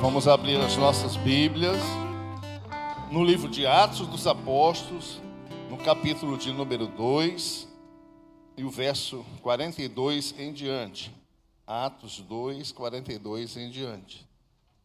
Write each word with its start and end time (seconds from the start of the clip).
Vamos 0.00 0.28
abrir 0.28 0.60
as 0.60 0.76
nossas 0.76 1.16
Bíblias 1.16 1.76
no 3.10 3.24
livro 3.24 3.48
de 3.48 3.66
Atos 3.66 4.06
dos 4.06 4.28
Apóstolos, 4.28 5.20
no 5.68 5.76
capítulo 5.76 6.38
de 6.38 6.52
número 6.52 6.86
2 6.86 7.66
e 8.56 8.62
o 8.62 8.70
verso 8.70 9.26
42 9.42 10.36
em 10.38 10.52
diante. 10.52 11.12
Atos 11.66 12.20
2, 12.20 12.70
42 12.70 13.56
em 13.56 13.70
diante. 13.70 14.24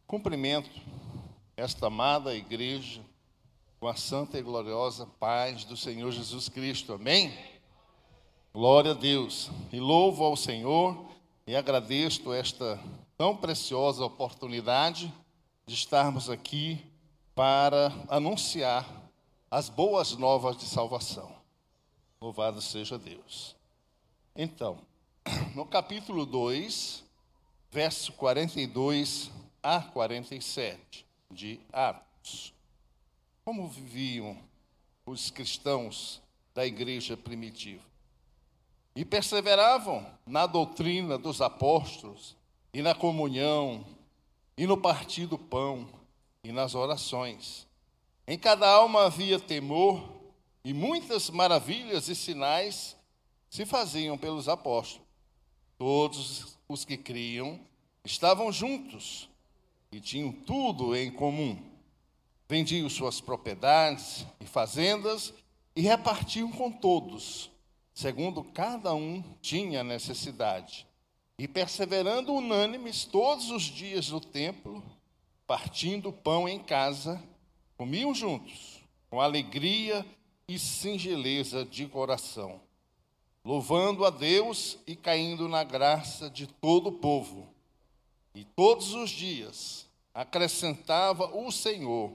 Cumprimento 0.04 0.68
esta 1.56 1.86
amada 1.86 2.34
igreja 2.34 3.00
com 3.78 3.86
a 3.86 3.94
santa 3.94 4.36
e 4.36 4.42
gloriosa 4.42 5.06
paz 5.20 5.64
do 5.64 5.76
Senhor 5.76 6.10
Jesus 6.10 6.48
Cristo. 6.48 6.92
Amém? 6.92 7.32
Glória 8.52 8.90
a 8.90 8.94
Deus. 8.94 9.48
E 9.72 9.78
louvo 9.78 10.24
ao 10.24 10.36
Senhor 10.36 11.06
e 11.46 11.54
agradeço 11.54 12.32
esta 12.32 12.80
tão 13.16 13.36
preciosa 13.36 14.04
oportunidade 14.04 15.12
de 15.66 15.74
estarmos 15.74 16.28
aqui 16.28 16.84
para 17.34 17.92
anunciar 18.08 18.86
as 19.50 19.68
boas 19.68 20.16
novas 20.16 20.56
de 20.56 20.64
salvação. 20.64 21.32
Louvado 22.20 22.60
seja 22.60 22.98
Deus. 22.98 23.54
Então, 24.34 24.78
no 25.54 25.64
capítulo 25.64 26.26
2, 26.26 27.04
verso 27.70 28.12
42 28.14 29.30
a 29.62 29.80
47 29.80 31.06
de 31.30 31.60
Atos, 31.72 32.52
como 33.44 33.68
viviam 33.68 34.36
os 35.06 35.30
cristãos 35.30 36.20
da 36.54 36.66
igreja 36.66 37.16
primitiva? 37.16 37.82
E 38.96 39.04
perseveravam 39.04 40.06
na 40.26 40.46
doutrina 40.46 41.18
dos 41.18 41.40
apóstolos, 41.40 42.36
e 42.74 42.82
na 42.82 42.92
comunhão, 42.92 43.86
e 44.58 44.66
no 44.66 44.76
partir 44.76 45.26
do 45.26 45.38
pão, 45.38 45.88
e 46.42 46.50
nas 46.50 46.74
orações. 46.74 47.68
Em 48.26 48.36
cada 48.36 48.68
alma 48.68 49.04
havia 49.04 49.38
temor, 49.38 50.02
e 50.64 50.74
muitas 50.74 51.30
maravilhas 51.30 52.08
e 52.08 52.16
sinais 52.16 52.96
se 53.48 53.64
faziam 53.64 54.18
pelos 54.18 54.48
apóstolos. 54.48 55.06
Todos 55.78 56.58
os 56.68 56.84
que 56.84 56.96
criam 56.96 57.60
estavam 58.04 58.50
juntos 58.50 59.28
e 59.92 60.00
tinham 60.00 60.32
tudo 60.32 60.96
em 60.96 61.12
comum. 61.12 61.56
Vendiam 62.48 62.90
suas 62.90 63.20
propriedades 63.20 64.26
e 64.40 64.46
fazendas 64.46 65.32
e 65.76 65.80
repartiam 65.80 66.50
com 66.50 66.72
todos, 66.72 67.50
segundo 67.92 68.42
cada 68.42 68.92
um 68.94 69.22
tinha 69.40 69.84
necessidade. 69.84 70.86
E 71.38 71.48
perseverando 71.48 72.32
unânimes 72.32 73.04
todos 73.04 73.50
os 73.50 73.62
dias 73.62 74.08
no 74.08 74.20
templo, 74.20 74.82
partindo 75.46 76.12
pão 76.12 76.48
em 76.48 76.58
casa, 76.58 77.22
comiam 77.76 78.14
juntos, 78.14 78.80
com 79.10 79.20
alegria 79.20 80.06
e 80.46 80.58
singeleza 80.58 81.64
de 81.64 81.86
coração, 81.86 82.60
louvando 83.44 84.04
a 84.04 84.10
Deus 84.10 84.78
e 84.86 84.94
caindo 84.94 85.48
na 85.48 85.64
graça 85.64 86.30
de 86.30 86.46
todo 86.46 86.88
o 86.88 86.92
povo. 86.92 87.48
E 88.34 88.44
todos 88.44 88.94
os 88.94 89.10
dias 89.10 89.86
acrescentava 90.12 91.26
o 91.36 91.50
Senhor 91.50 92.12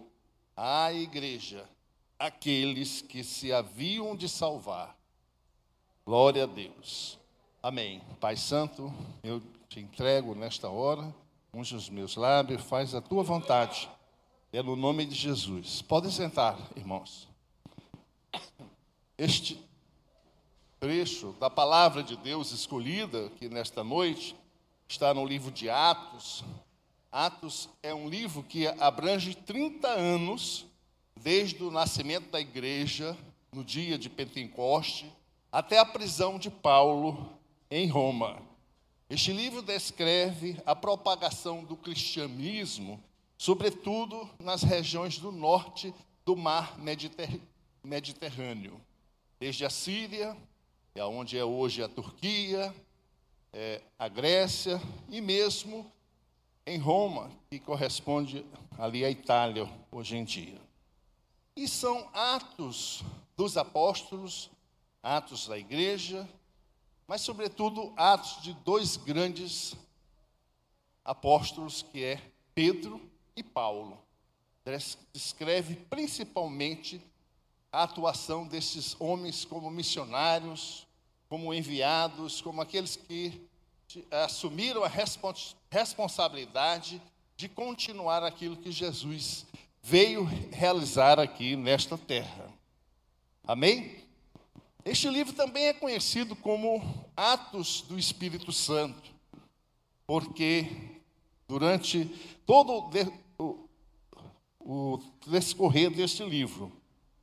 à 0.55 0.93
igreja 0.93 1.67
aqueles 2.17 3.01
que 3.01 3.23
se 3.23 3.53
haviam 3.53 4.15
de 4.15 4.27
salvar. 4.27 4.97
Glória 6.05 6.43
a 6.43 6.47
Deus. 6.47 7.18
Amém. 7.61 8.01
Pai 8.21 8.37
Santo, 8.37 8.93
eu 9.21 9.43
te 9.67 9.81
entrego 9.81 10.33
nesta 10.33 10.69
hora, 10.69 11.13
unge 11.53 11.75
os 11.75 11.89
meus 11.89 12.15
lábios, 12.15 12.63
faz 12.63 12.95
a 12.95 13.01
tua 13.01 13.21
vontade. 13.21 13.89
No 14.53 14.77
nome 14.77 15.05
de 15.05 15.13
Jesus. 15.13 15.81
Podem 15.81 16.09
sentar, 16.09 16.57
irmãos. 16.77 17.27
Este 19.17 19.61
trecho 20.79 21.35
da 21.37 21.49
palavra 21.49 22.01
de 22.01 22.15
Deus 22.15 22.53
escolhida 22.53 23.25
aqui 23.25 23.49
nesta 23.49 23.83
noite 23.83 24.37
está 24.87 25.13
no 25.13 25.25
livro 25.25 25.51
de 25.51 25.69
Atos. 25.69 26.45
Atos 27.11 27.67
é 27.83 27.93
um 27.93 28.07
livro 28.07 28.41
que 28.41 28.67
abrange 28.67 29.35
30 29.35 29.85
anos, 29.85 30.65
desde 31.13 31.61
o 31.61 31.69
nascimento 31.69 32.31
da 32.31 32.39
igreja, 32.39 33.17
no 33.51 33.65
dia 33.65 33.97
de 33.97 34.09
Pentecoste, 34.09 35.11
até 35.51 35.77
a 35.77 35.83
prisão 35.83 36.39
de 36.39 36.49
Paulo 36.49 37.37
em 37.69 37.87
Roma. 37.87 38.41
Este 39.09 39.31
livro 39.31 39.61
descreve 39.61 40.61
a 40.65 40.75
propagação 40.75 41.63
do 41.63 41.75
cristianismo, 41.75 43.01
sobretudo 43.37 44.29
nas 44.39 44.63
regiões 44.63 45.17
do 45.17 45.31
norte 45.31 45.93
do 46.25 46.35
mar 46.35 46.77
Mediterrâneo, 47.83 48.79
desde 49.39 49.65
a 49.65 49.69
Síria, 49.69 50.37
é 50.93 51.03
onde 51.03 51.37
é 51.37 51.43
hoje 51.43 51.81
a 51.81 51.87
Turquia, 51.87 52.73
é, 53.53 53.81
a 53.97 54.07
Grécia 54.07 54.79
e 55.07 55.21
mesmo 55.21 55.91
em 56.65 56.77
Roma, 56.77 57.31
que 57.49 57.59
corresponde 57.59 58.45
ali 58.77 59.03
à 59.03 59.09
Itália 59.09 59.67
hoje 59.91 60.17
em 60.17 60.23
dia. 60.23 60.61
E 61.55 61.67
são 61.67 62.07
atos 62.13 63.03
dos 63.35 63.57
apóstolos, 63.57 64.51
atos 65.01 65.47
da 65.47 65.57
igreja, 65.57 66.29
mas, 67.09 67.21
sobretudo, 67.21 67.91
atos 67.97 68.39
de 68.43 68.53
dois 68.53 68.95
grandes 68.95 69.75
apóstolos, 71.03 71.81
que 71.81 72.03
é 72.03 72.21
Pedro 72.53 73.01
e 73.35 73.41
Paulo. 73.41 73.97
Descreve 75.11 75.73
principalmente 75.89 77.01
a 77.71 77.81
atuação 77.81 78.45
desses 78.45 78.95
homens 78.99 79.43
como 79.43 79.71
missionários, 79.71 80.85
como 81.27 81.51
enviados, 81.51 82.41
como 82.41 82.61
aqueles 82.61 82.95
que 82.95 83.41
assumiram 84.11 84.83
a 84.83 84.87
respons 84.87 85.55
responsabilidade 85.71 87.01
de 87.35 87.49
continuar 87.49 88.21
aquilo 88.21 88.55
que 88.55 88.71
Jesus 88.71 89.47
veio 89.81 90.25
realizar 90.51 91.19
aqui 91.19 91.55
nesta 91.55 91.97
terra. 91.97 92.53
Amém? 93.43 94.08
Este 94.89 95.07
livro 95.07 95.33
também 95.33 95.67
é 95.67 95.73
conhecido 95.73 96.35
como 96.35 96.81
Atos 97.15 97.81
do 97.81 97.99
Espírito 97.99 98.51
Santo, 98.51 99.13
porque 100.07 100.65
durante 101.47 102.05
todo 102.43 102.89
o, 103.37 103.69
o 104.59 104.99
descorrer 105.27 105.91
deste 105.91 106.23
livro, 106.23 106.71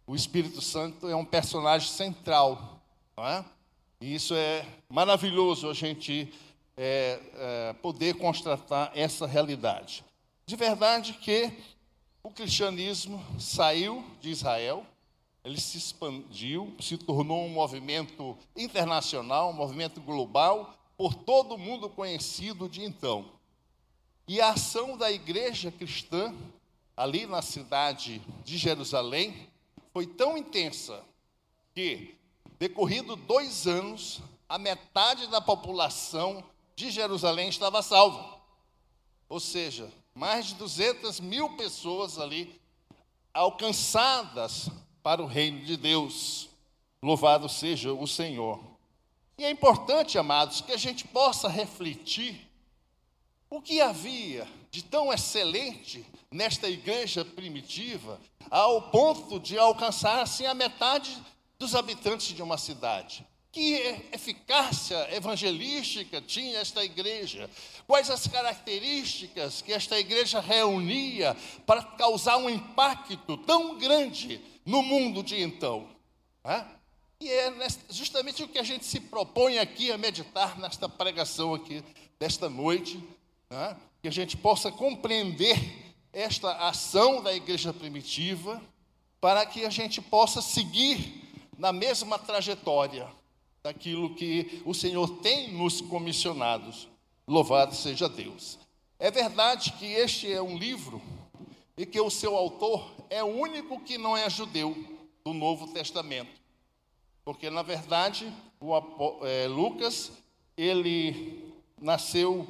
o 0.06 0.15
Espírito 0.15 0.62
Santo 0.62 1.09
é 1.09 1.16
um 1.16 1.25
personagem 1.25 1.88
central. 1.88 2.81
Não 3.16 3.27
é? 3.27 3.44
E 4.00 4.15
isso 4.15 4.33
é 4.37 4.65
maravilhoso 4.88 5.69
a 5.69 5.75
gente 5.75 6.33
é, 6.77 7.21
é, 7.34 7.72
poder 7.83 8.15
constatar 8.15 8.93
essa 8.94 9.27
realidade. 9.27 10.04
De 10.47 10.54
verdade 10.54 11.15
que 11.15 11.50
o 12.22 12.31
cristianismo 12.31 13.21
saiu 13.41 14.04
de 14.21 14.31
Israel, 14.31 14.87
ele 15.47 15.61
se 15.61 15.79
expandiu, 15.79 16.75
se 16.81 16.99
tornou 16.99 17.45
um 17.45 17.49
movimento 17.49 18.37
internacional, 18.57 19.51
um 19.51 19.53
movimento 19.53 20.01
global, 20.01 20.75
por 20.97 21.15
todo 21.15 21.57
mundo 21.57 21.89
conhecido 21.89 22.69
de 22.69 22.83
então. 22.83 23.31
E 24.27 24.41
a 24.41 24.51
ação 24.51 24.99
da 24.99 25.09
igreja 25.12 25.71
cristã, 25.71 26.34
ali 26.97 27.27
na 27.27 27.43
cidade 27.43 28.21
de 28.45 28.59
Jerusalém, 28.59 29.49
foi 29.93 30.05
tão 30.05 30.37
intensa 30.37 31.01
que, 31.73 32.17
decorrido 32.59 33.15
dois 33.15 33.69
anos, 33.69 34.21
a 34.49 34.59
metade 34.59 35.28
da 35.28 35.41
população 35.41 36.43
de 36.75 36.91
Jerusalém 36.91 37.51
estava 37.51 37.83
salva. 37.83 38.41
Ou 39.28 39.39
seja, 39.39 39.89
mais 40.13 40.47
de 40.47 40.55
200 40.57 41.21
mil 41.21 41.51
pessoas 41.51 42.19
ali 42.19 42.60
alcançadas 43.33 44.69
para 45.06 45.22
o 45.22 45.26
reino 45.26 45.60
de 45.60 45.76
Deus. 45.76 46.48
Louvado 47.00 47.48
seja 47.48 47.92
o 47.92 48.08
Senhor. 48.08 48.58
E 49.38 49.44
é 49.44 49.50
importante, 49.53 50.18
amados, 50.18 50.62
que 50.62 50.72
a 50.72 50.76
gente 50.76 51.06
possa 51.06 51.48
refletir 51.48 52.50
o 53.48 53.62
que 53.62 53.80
havia 53.80 54.48
de 54.68 54.82
tão 54.82 55.12
excelente 55.12 56.04
nesta 56.28 56.68
igreja 56.68 57.24
primitiva, 57.24 58.20
ao 58.50 58.91
ponto 58.91 59.38
de 59.38 59.56
alcançar 59.56 60.22
assim 60.22 60.44
a 60.44 60.54
metade 60.54 61.16
dos 61.56 61.76
habitantes 61.76 62.34
de 62.34 62.42
uma 62.42 62.58
cidade. 62.58 63.24
Que 63.53 63.74
eficácia 64.10 65.14
evangelística 65.14 66.20
tinha 66.20 66.58
esta 66.58 66.84
igreja? 66.84 67.48
Quais 67.86 68.10
as 68.10 68.26
características 68.26 69.62
que 69.62 69.72
esta 69.72 70.00
igreja 70.00 70.41
reunia 70.41 71.36
para 71.64 71.80
causar 71.80 72.38
um 72.38 72.50
impacto 72.50 73.36
tão 73.36 73.78
grande 73.78 74.55
no 74.66 74.83
mundo 74.83 75.22
de 75.22 75.41
então. 75.41 75.89
Né? 76.45 76.66
E 77.21 77.30
é 77.30 77.53
justamente 77.89 78.42
o 78.42 78.48
que 78.48 78.59
a 78.59 78.63
gente 78.65 78.84
se 78.84 79.01
propõe 79.01 79.59
aqui 79.59 79.91
a 79.92 79.97
meditar 79.97 80.59
nesta 80.59 80.89
pregação 80.89 81.54
aqui 81.54 81.83
desta 82.18 82.51
noite, 82.51 83.03
né? 83.48 83.77
que 84.03 84.09
a 84.09 84.13
gente 84.13 84.36
possa 84.36 84.71
compreender 84.71 85.57
esta 86.13 86.68
ação 86.68 87.22
da 87.22 87.33
igreja 87.33 87.72
primitiva, 87.72 88.60
para 89.21 89.47
que 89.47 89.65
a 89.65 89.71
gente 89.71 90.03
possa 90.03 90.42
seguir 90.42 91.22
na 91.59 91.72
mesma 91.72 92.18
trajetória 92.18 93.09
daquilo 93.63 94.15
que 94.15 94.63
o 94.65 94.74
Senhor 94.74 95.09
tem 95.21 95.53
nos 95.53 95.80
comissionados. 95.80 96.89
Louvado 97.27 97.74
seja 97.74 98.09
Deus. 98.09 98.59
É 98.98 99.10
verdade 99.10 99.72
que 99.72 99.86
este 99.86 100.30
é 100.33 100.41
um 100.41 100.57
livro 100.57 101.03
e 101.77 101.84
que 101.84 102.01
o 102.01 102.11
seu 102.11 102.37
autor 102.37 102.95
é 103.11 103.23
o 103.23 103.27
único 103.27 103.81
que 103.81 103.99
não 103.99 104.17
é 104.17 104.28
judeu 104.31 104.77
do 105.25 105.33
Novo 105.33 105.69
Testamento. 105.69 106.41
Porque, 107.25 107.51
na 107.51 107.63
verdade, 107.63 108.33
o, 108.61 108.73
é, 109.25 109.47
Lucas, 109.49 110.13
ele 110.57 111.53
nasceu 111.81 112.47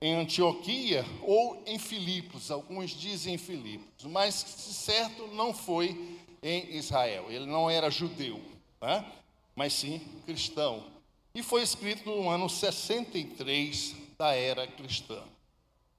em 0.00 0.14
Antioquia 0.14 1.04
ou 1.22 1.60
em 1.66 1.78
Filipos, 1.78 2.50
alguns 2.50 2.90
dizem 2.90 3.34
em 3.34 3.38
Filipos, 3.38 4.04
mas 4.04 4.34
certo 4.34 5.26
não 5.28 5.52
foi 5.52 6.18
em 6.42 6.76
Israel, 6.76 7.26
ele 7.30 7.46
não 7.46 7.68
era 7.68 7.90
judeu, 7.90 8.40
né? 8.80 9.04
mas 9.56 9.72
sim 9.72 10.00
cristão. 10.24 10.84
E 11.34 11.42
foi 11.42 11.62
escrito 11.62 12.08
no 12.08 12.28
ano 12.28 12.48
63 12.48 13.96
da 14.16 14.34
era 14.34 14.66
cristã. 14.66 15.22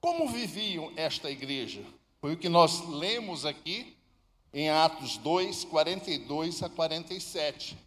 Como 0.00 0.28
viviam 0.28 0.92
esta 0.96 1.30
igreja? 1.30 1.82
Foi 2.20 2.34
o 2.34 2.36
que 2.36 2.50
nós 2.50 2.86
lemos 2.86 3.46
aqui 3.46 3.96
em 4.52 4.68
Atos 4.68 5.16
2, 5.16 5.64
42 5.64 6.62
a 6.62 6.68
47. 6.68 7.78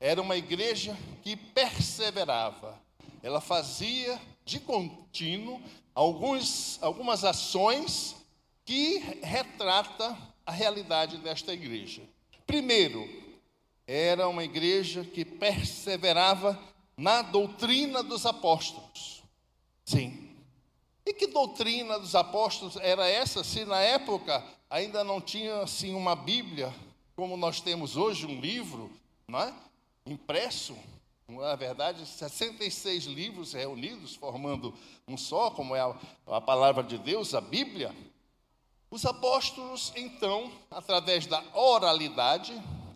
Era 0.00 0.22
uma 0.22 0.36
igreja 0.36 0.96
que 1.22 1.36
perseverava, 1.36 2.80
ela 3.22 3.40
fazia 3.40 4.18
de 4.44 4.58
contínuo 4.58 5.60
alguns, 5.94 6.78
algumas 6.82 7.24
ações 7.24 8.16
que 8.64 8.98
retrata 9.22 10.16
a 10.46 10.52
realidade 10.52 11.18
desta 11.18 11.52
igreja. 11.52 12.02
Primeiro, 12.46 13.06
era 13.86 14.28
uma 14.28 14.44
igreja 14.44 15.04
que 15.04 15.24
perseverava 15.24 16.58
na 16.96 17.20
doutrina 17.20 18.02
dos 18.02 18.24
apóstolos. 18.24 19.22
Sim. 19.84 20.23
E 21.06 21.12
que 21.12 21.26
doutrina 21.26 21.98
dos 21.98 22.14
apóstolos 22.14 22.76
era 22.76 23.08
essa, 23.08 23.44
se 23.44 23.64
na 23.64 23.80
época 23.80 24.42
ainda 24.70 25.04
não 25.04 25.20
tinha 25.20 25.60
assim 25.60 25.94
uma 25.94 26.16
Bíblia, 26.16 26.74
como 27.14 27.36
nós 27.36 27.60
temos 27.60 27.96
hoje, 27.96 28.26
um 28.26 28.40
livro, 28.40 28.90
não 29.28 29.40
é? 29.40 29.54
impresso, 30.06 30.76
na 31.28 31.56
verdade, 31.56 32.06
66 32.06 33.04
livros 33.04 33.52
reunidos, 33.54 34.14
formando 34.14 34.74
um 35.08 35.16
só, 35.16 35.50
como 35.50 35.74
é 35.74 35.80
a, 35.80 35.96
a 36.26 36.40
palavra 36.40 36.82
de 36.82 36.98
Deus, 36.98 37.34
a 37.34 37.40
Bíblia. 37.40 37.94
Os 38.90 39.06
apóstolos, 39.06 39.92
então, 39.96 40.52
através 40.70 41.26
da 41.26 41.42
oralidade, 41.54 42.52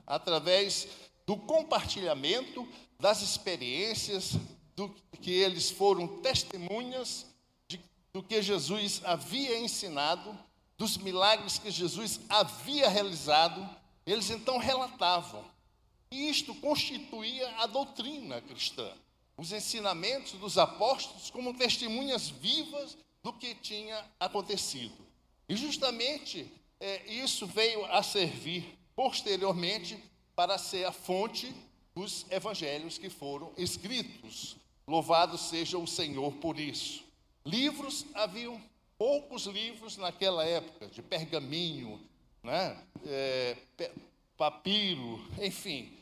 através 0.07 0.89
do 1.27 1.37
compartilhamento 1.37 2.69
das 2.99 3.23
experiências, 3.23 4.37
do 4.77 4.95
que 5.21 5.31
eles 5.31 5.71
foram 5.71 6.07
testemunhas 6.21 7.27
do 8.19 8.23
que 8.25 8.43
Jesus 8.43 9.01
havia 9.05 9.61
ensinado, 9.61 10.37
dos 10.77 10.97
milagres 10.97 11.57
que 11.57 11.71
Jesus 11.71 12.19
havia 12.29 12.89
realizado, 12.89 13.65
eles 14.05 14.29
então 14.29 14.59
relatavam. 14.59 15.45
E 16.11 16.29
isto 16.29 16.53
constituía 16.57 17.49
a 17.59 17.67
doutrina 17.67 18.41
cristã, 18.41 18.91
os 19.37 19.53
ensinamentos 19.53 20.33
dos 20.33 20.59
apóstolos 20.59 21.31
como 21.31 21.55
testemunhas 21.55 22.29
vivas 22.29 22.99
do 23.23 23.33
que 23.33 23.55
tinha 23.55 24.05
acontecido. 24.19 24.99
E 25.49 25.55
justamente 25.55 26.51
é, 26.81 27.09
isso 27.09 27.47
veio 27.47 27.85
a 27.85 28.03
servir 28.03 28.77
posteriormente 28.97 29.97
para 30.35 30.59
ser 30.59 30.85
a 30.87 30.91
fonte 30.91 31.55
dos 31.95 32.27
evangelhos 32.33 32.99
que 32.99 33.11
foram 33.11 33.53
escritos. 33.57 34.57
Louvado 34.89 35.39
seja 35.39 35.79
o 35.79 35.87
Senhor 35.87 36.33
por 36.33 36.59
isso. 36.59 37.07
Livros, 37.49 38.05
haviam 38.15 38.61
poucos 38.97 39.47
livros 39.47 39.97
naquela 39.97 40.45
época, 40.45 40.87
de 40.89 41.03
pergaminho, 41.03 42.01
né? 42.43 42.83
É, 43.07 43.57
papiro, 44.37 45.21
enfim 45.41 45.99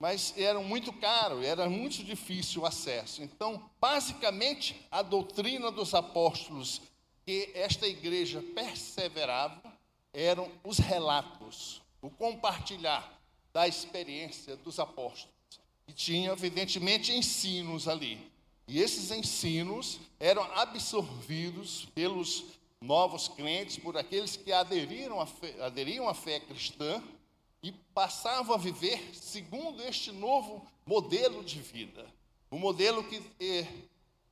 mas 0.00 0.32
eram 0.38 0.64
muito 0.64 0.94
caros, 0.94 1.44
era 1.44 1.68
muito 1.68 2.02
difícil 2.02 2.62
o 2.62 2.66
acesso. 2.66 3.22
Então, 3.22 3.70
basicamente, 3.78 4.74
a 4.90 5.02
doutrina 5.02 5.70
dos 5.70 5.92
apóstolos 5.92 6.80
que 7.26 7.50
esta 7.54 7.86
igreja 7.86 8.42
perseverava 8.54 9.60
eram 10.10 10.50
os 10.64 10.78
relatos, 10.78 11.82
o 12.00 12.08
compartilhar 12.08 13.20
da 13.52 13.68
experiência 13.68 14.56
dos 14.56 14.78
apóstolos. 14.78 15.34
E 15.86 15.92
tinha, 15.92 16.30
evidentemente, 16.30 17.12
ensinos 17.12 17.86
ali. 17.86 18.26
E 18.70 18.80
esses 18.80 19.10
ensinos 19.10 19.98
eram 20.20 20.44
absorvidos 20.54 21.88
pelos 21.92 22.44
novos 22.80 23.26
crentes, 23.26 23.76
por 23.76 23.96
aqueles 23.96 24.36
que 24.36 24.52
aderiram 24.52 25.20
à 25.20 25.26
fé, 25.26 25.60
aderiam 25.60 26.08
à 26.08 26.14
fé 26.14 26.38
cristã, 26.38 27.02
e 27.64 27.72
passavam 27.92 28.54
a 28.54 28.58
viver 28.58 29.12
segundo 29.12 29.82
este 29.82 30.12
novo 30.12 30.64
modelo 30.86 31.42
de 31.42 31.60
vida. 31.60 32.06
O 32.48 32.54
um 32.54 32.58
modelo 32.60 33.02
que, 33.02 33.16
é, 33.40 33.66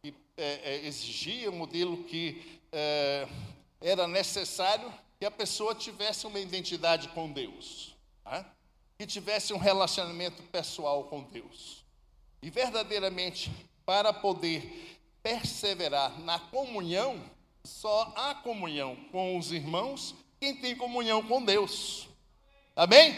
que 0.00 0.14
é, 0.36 0.76
é, 0.76 0.86
exigia, 0.86 1.50
um 1.50 1.56
modelo 1.56 2.04
que 2.04 2.60
é, 2.70 3.28
era 3.80 4.06
necessário 4.06 4.94
que 5.18 5.26
a 5.26 5.32
pessoa 5.32 5.74
tivesse 5.74 6.28
uma 6.28 6.38
identidade 6.38 7.08
com 7.08 7.28
Deus, 7.32 7.92
tá? 8.22 8.48
que 8.96 9.04
tivesse 9.04 9.52
um 9.52 9.58
relacionamento 9.58 10.44
pessoal 10.44 11.02
com 11.04 11.24
Deus. 11.24 11.84
E 12.40 12.50
verdadeiramente, 12.50 13.50
para 13.88 14.12
poder 14.12 15.00
perseverar 15.22 16.20
na 16.20 16.38
comunhão, 16.38 17.18
só 17.64 18.12
há 18.14 18.34
comunhão 18.34 18.94
com 19.10 19.38
os 19.38 19.50
irmãos 19.50 20.14
quem 20.38 20.54
tem 20.54 20.76
comunhão 20.76 21.22
com 21.22 21.42
Deus. 21.42 22.06
Amém? 22.76 23.16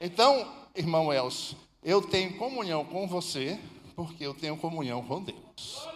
Então, 0.00 0.48
irmão 0.76 1.12
Elcio, 1.12 1.56
eu 1.82 2.00
tenho 2.00 2.38
comunhão 2.38 2.84
com 2.84 3.08
você, 3.08 3.58
porque 3.96 4.24
eu 4.24 4.32
tenho 4.32 4.56
comunhão 4.56 5.02
com 5.02 5.20
Deus. 5.20 5.88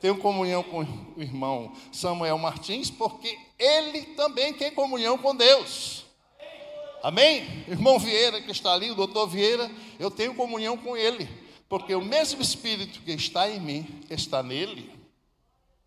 Tenho 0.00 0.16
comunhão 0.16 0.62
com 0.62 0.80
o 0.80 1.20
irmão 1.20 1.76
Samuel 1.92 2.38
Martins, 2.38 2.90
porque 2.90 3.38
ele 3.58 4.00
também 4.14 4.54
tem 4.54 4.70
comunhão 4.70 5.18
com 5.18 5.36
Deus. 5.36 6.06
Amém? 7.02 7.66
Irmão 7.68 7.98
Vieira, 7.98 8.40
que 8.40 8.50
está 8.50 8.72
ali, 8.72 8.90
o 8.90 8.94
doutor 8.94 9.26
Vieira, 9.26 9.70
eu 9.98 10.10
tenho 10.10 10.34
comunhão 10.34 10.78
com 10.78 10.96
ele, 10.96 11.28
porque 11.70 11.94
o 11.94 12.04
mesmo 12.04 12.42
Espírito 12.42 13.00
que 13.00 13.12
está 13.12 13.48
em 13.48 13.58
mim 13.58 14.02
está 14.10 14.42
nele. 14.42 14.92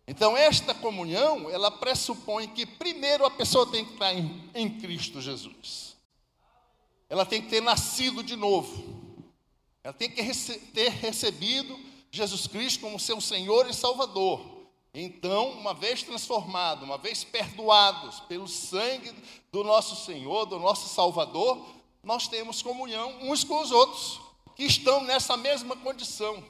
Então, 0.04 0.36
esta 0.36 0.74
comunhão, 0.74 1.48
ela 1.48 1.70
pressupõe 1.70 2.48
que 2.48 2.66
primeiro 2.66 3.24
a 3.24 3.30
pessoa 3.30 3.70
tem 3.70 3.84
que 3.84 3.92
estar 3.92 4.12
em, 4.12 4.50
em 4.52 4.68
Cristo 4.68 5.20
Jesus 5.20 5.94
ela 7.14 7.24
tem 7.24 7.40
que 7.40 7.48
ter 7.48 7.62
nascido 7.62 8.22
de 8.22 8.34
novo. 8.34 9.22
Ela 9.82 9.92
tem 9.92 10.10
que 10.10 10.20
rece 10.20 10.58
ter 10.72 10.90
recebido 10.90 11.78
Jesus 12.10 12.48
Cristo 12.48 12.80
como 12.80 12.98
seu 12.98 13.20
Senhor 13.20 13.68
e 13.68 13.72
Salvador. 13.72 14.40
Então, 14.92 15.50
uma 15.50 15.74
vez 15.74 16.02
transformados, 16.02 16.84
uma 16.84 16.98
vez 16.98 17.22
perdoados 17.22 18.20
pelo 18.20 18.48
sangue 18.48 19.12
do 19.52 19.62
nosso 19.64 20.04
Senhor, 20.04 20.46
do 20.46 20.58
nosso 20.58 20.88
Salvador, 20.88 21.64
nós 22.02 22.28
temos 22.28 22.62
comunhão 22.62 23.16
uns 23.22 23.44
com 23.44 23.60
os 23.60 23.70
outros, 23.70 24.20
que 24.54 24.64
estão 24.64 25.02
nessa 25.02 25.36
mesma 25.36 25.76
condição 25.76 26.42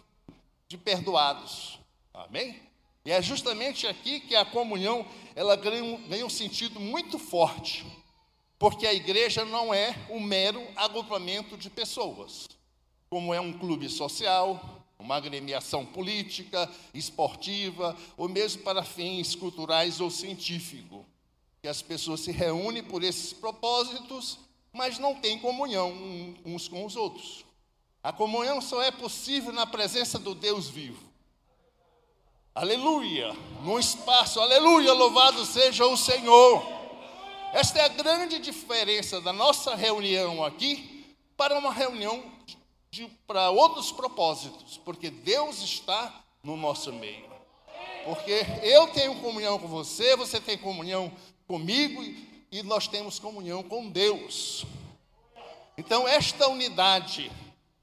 de 0.68 0.76
perdoados. 0.76 1.78
Amém? 2.12 2.60
E 3.04 3.10
é 3.10 3.20
justamente 3.20 3.86
aqui 3.86 4.20
que 4.20 4.34
a 4.34 4.44
comunhão 4.44 5.06
ela 5.34 5.56
ganha 5.56 5.84
um, 5.84 6.08
ganha 6.08 6.24
um 6.24 6.30
sentido 6.30 6.80
muito 6.80 7.18
forte. 7.18 7.84
Porque 8.58 8.86
a 8.86 8.94
igreja 8.94 9.44
não 9.44 9.74
é 9.74 9.94
um 10.08 10.20
mero 10.20 10.66
agrupamento 10.76 11.56
de 11.56 11.68
pessoas, 11.68 12.48
como 13.10 13.34
é 13.34 13.40
um 13.40 13.52
clube 13.52 13.88
social, 13.88 14.82
uma 14.98 15.16
agremiação 15.16 15.84
política, 15.84 16.70
esportiva, 16.94 17.96
ou 18.16 18.28
mesmo 18.28 18.62
para 18.62 18.82
fins 18.82 19.34
culturais 19.34 20.00
ou 20.00 20.10
científicos. 20.10 21.04
Que 21.60 21.68
as 21.68 21.82
pessoas 21.82 22.20
se 22.20 22.32
reúnem 22.32 22.82
por 22.82 23.02
esses 23.02 23.32
propósitos, 23.32 24.38
mas 24.72 24.98
não 24.98 25.14
têm 25.14 25.38
comunhão 25.38 25.92
uns 26.44 26.68
com 26.68 26.84
os 26.86 26.96
outros. 26.96 27.44
A 28.04 28.12
comunhão 28.12 28.60
só 28.60 28.82
é 28.82 28.90
possível 28.90 29.50
na 29.50 29.66
presença 29.66 30.18
do 30.18 30.34
Deus 30.34 30.68
vivo. 30.68 31.02
Aleluia! 32.54 33.32
No 33.62 33.78
espaço, 33.78 34.38
aleluia! 34.40 34.92
Louvado 34.92 35.42
seja 35.46 35.86
o 35.86 35.96
Senhor! 35.96 36.62
Esta 37.54 37.78
é 37.78 37.84
a 37.86 37.88
grande 37.88 38.38
diferença 38.38 39.22
da 39.22 39.32
nossa 39.32 39.74
reunião 39.74 40.44
aqui 40.44 41.06
para 41.34 41.56
uma 41.56 41.72
reunião 41.72 42.22
para 43.26 43.50
outros 43.50 43.90
propósitos, 43.90 44.76
porque 44.84 45.08
Deus 45.08 45.62
está 45.62 46.22
no 46.42 46.58
nosso 46.58 46.92
meio. 46.92 47.24
Porque 48.04 48.44
eu 48.62 48.86
tenho 48.88 49.18
comunhão 49.22 49.58
com 49.58 49.66
você, 49.66 50.14
você 50.14 50.38
tem 50.38 50.58
comunhão 50.58 51.10
comigo 51.46 52.04
e 52.52 52.62
nós 52.62 52.86
temos 52.86 53.18
comunhão 53.18 53.62
com 53.62 53.88
Deus. 53.88 54.66
Então, 55.78 56.06
esta 56.06 56.46
unidade, 56.48 57.32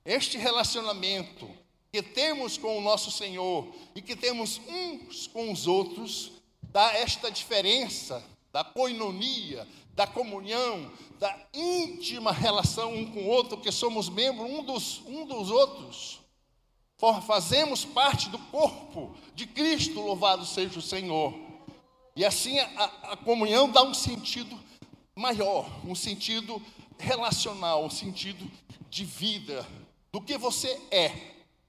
este 0.05 0.37
relacionamento 0.37 1.49
que 1.91 2.01
temos 2.01 2.57
com 2.57 2.77
o 2.77 2.81
nosso 2.81 3.11
Senhor 3.11 3.67
e 3.93 4.01
que 4.01 4.15
temos 4.15 4.59
uns 4.67 5.27
com 5.27 5.51
os 5.51 5.67
outros, 5.67 6.31
dá 6.63 6.93
esta 6.93 7.29
diferença 7.29 8.23
da 8.51 8.63
coinonia, 8.63 9.67
da 9.93 10.07
comunhão, 10.07 10.91
da 11.19 11.37
íntima 11.53 12.31
relação 12.31 12.93
um 12.93 13.11
com 13.11 13.21
o 13.21 13.27
outro, 13.27 13.57
que 13.57 13.71
somos 13.71 14.09
membros 14.09 14.49
um 14.49 14.63
dos, 14.63 15.01
um 15.05 15.25
dos 15.25 15.51
outros. 15.51 16.19
Fazemos 17.25 17.83
parte 17.83 18.29
do 18.29 18.37
corpo 18.37 19.15
de 19.35 19.45
Cristo, 19.45 19.99
louvado 19.99 20.45
seja 20.45 20.79
o 20.79 20.81
Senhor. 20.81 21.33
E 22.15 22.23
assim 22.23 22.59
a, 22.59 22.83
a 23.11 23.17
comunhão 23.17 23.69
dá 23.69 23.83
um 23.83 23.93
sentido 23.93 24.57
maior, 25.15 25.69
um 25.85 25.95
sentido 25.95 26.61
relacional, 26.97 27.83
um 27.85 27.89
sentido 27.89 28.49
de 28.89 29.03
vida, 29.03 29.65
do 30.11 30.21
que 30.21 30.37
você 30.37 30.79
é 30.91 31.11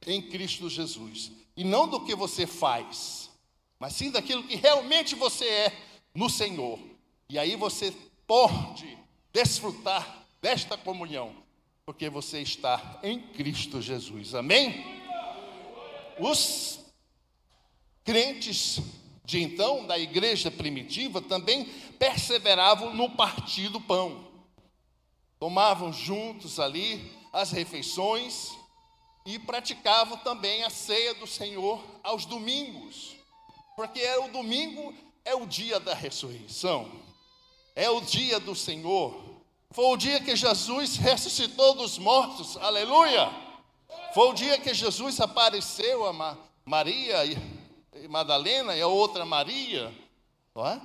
em 0.06 0.20
Cristo 0.20 0.68
Jesus. 0.68 1.32
E 1.56 1.64
não 1.64 1.86
do 1.86 2.04
que 2.04 2.14
você 2.14 2.46
faz, 2.46 3.30
mas 3.78 3.94
sim 3.94 4.10
daquilo 4.10 4.44
que 4.44 4.56
realmente 4.56 5.14
você 5.14 5.46
é 5.46 5.82
no 6.14 6.28
Senhor. 6.28 6.78
E 7.28 7.38
aí 7.38 7.56
você 7.56 7.92
pode 8.26 8.98
desfrutar 9.32 10.26
desta 10.40 10.76
comunhão, 10.76 11.34
porque 11.84 12.08
você 12.08 12.40
está 12.40 13.00
em 13.02 13.20
Cristo 13.20 13.80
Jesus. 13.80 14.34
Amém? 14.34 14.84
Os 16.18 16.80
crentes 18.04 18.80
de 19.24 19.40
então, 19.40 19.86
da 19.86 19.98
igreja 19.98 20.50
primitiva, 20.50 21.22
também 21.22 21.64
perseveravam 21.98 22.94
no 22.94 23.10
partir 23.10 23.68
do 23.68 23.80
pão. 23.80 24.26
Tomavam 25.38 25.92
juntos 25.92 26.58
ali 26.58 27.10
as 27.32 27.50
refeições 27.50 28.52
e 29.24 29.38
praticavam 29.38 30.18
também 30.18 30.64
a 30.64 30.70
ceia 30.70 31.14
do 31.14 31.26
Senhor 31.26 31.82
aos 32.02 32.24
domingos, 32.24 33.16
porque 33.76 34.00
é 34.00 34.18
o 34.18 34.28
domingo 34.28 34.94
é 35.24 35.34
o 35.34 35.46
dia 35.46 35.78
da 35.78 35.94
ressurreição, 35.94 36.90
é 37.74 37.88
o 37.88 38.00
dia 38.00 38.40
do 38.40 38.54
Senhor. 38.54 39.32
Foi 39.70 39.86
o 39.86 39.96
dia 39.96 40.20
que 40.20 40.36
Jesus 40.36 40.96
ressuscitou 40.96 41.74
dos 41.74 41.98
mortos, 41.98 42.56
aleluia! 42.56 43.30
Foi 44.12 44.28
o 44.28 44.34
dia 44.34 44.58
que 44.58 44.74
Jesus 44.74 45.20
apareceu 45.20 46.06
a 46.06 46.36
Maria 46.66 47.24
e 47.24 48.08
Madalena 48.08 48.76
e 48.76 48.82
a 48.82 48.86
outra 48.86 49.24
Maria, 49.24 49.92
não 50.54 50.66
é? 50.66 50.80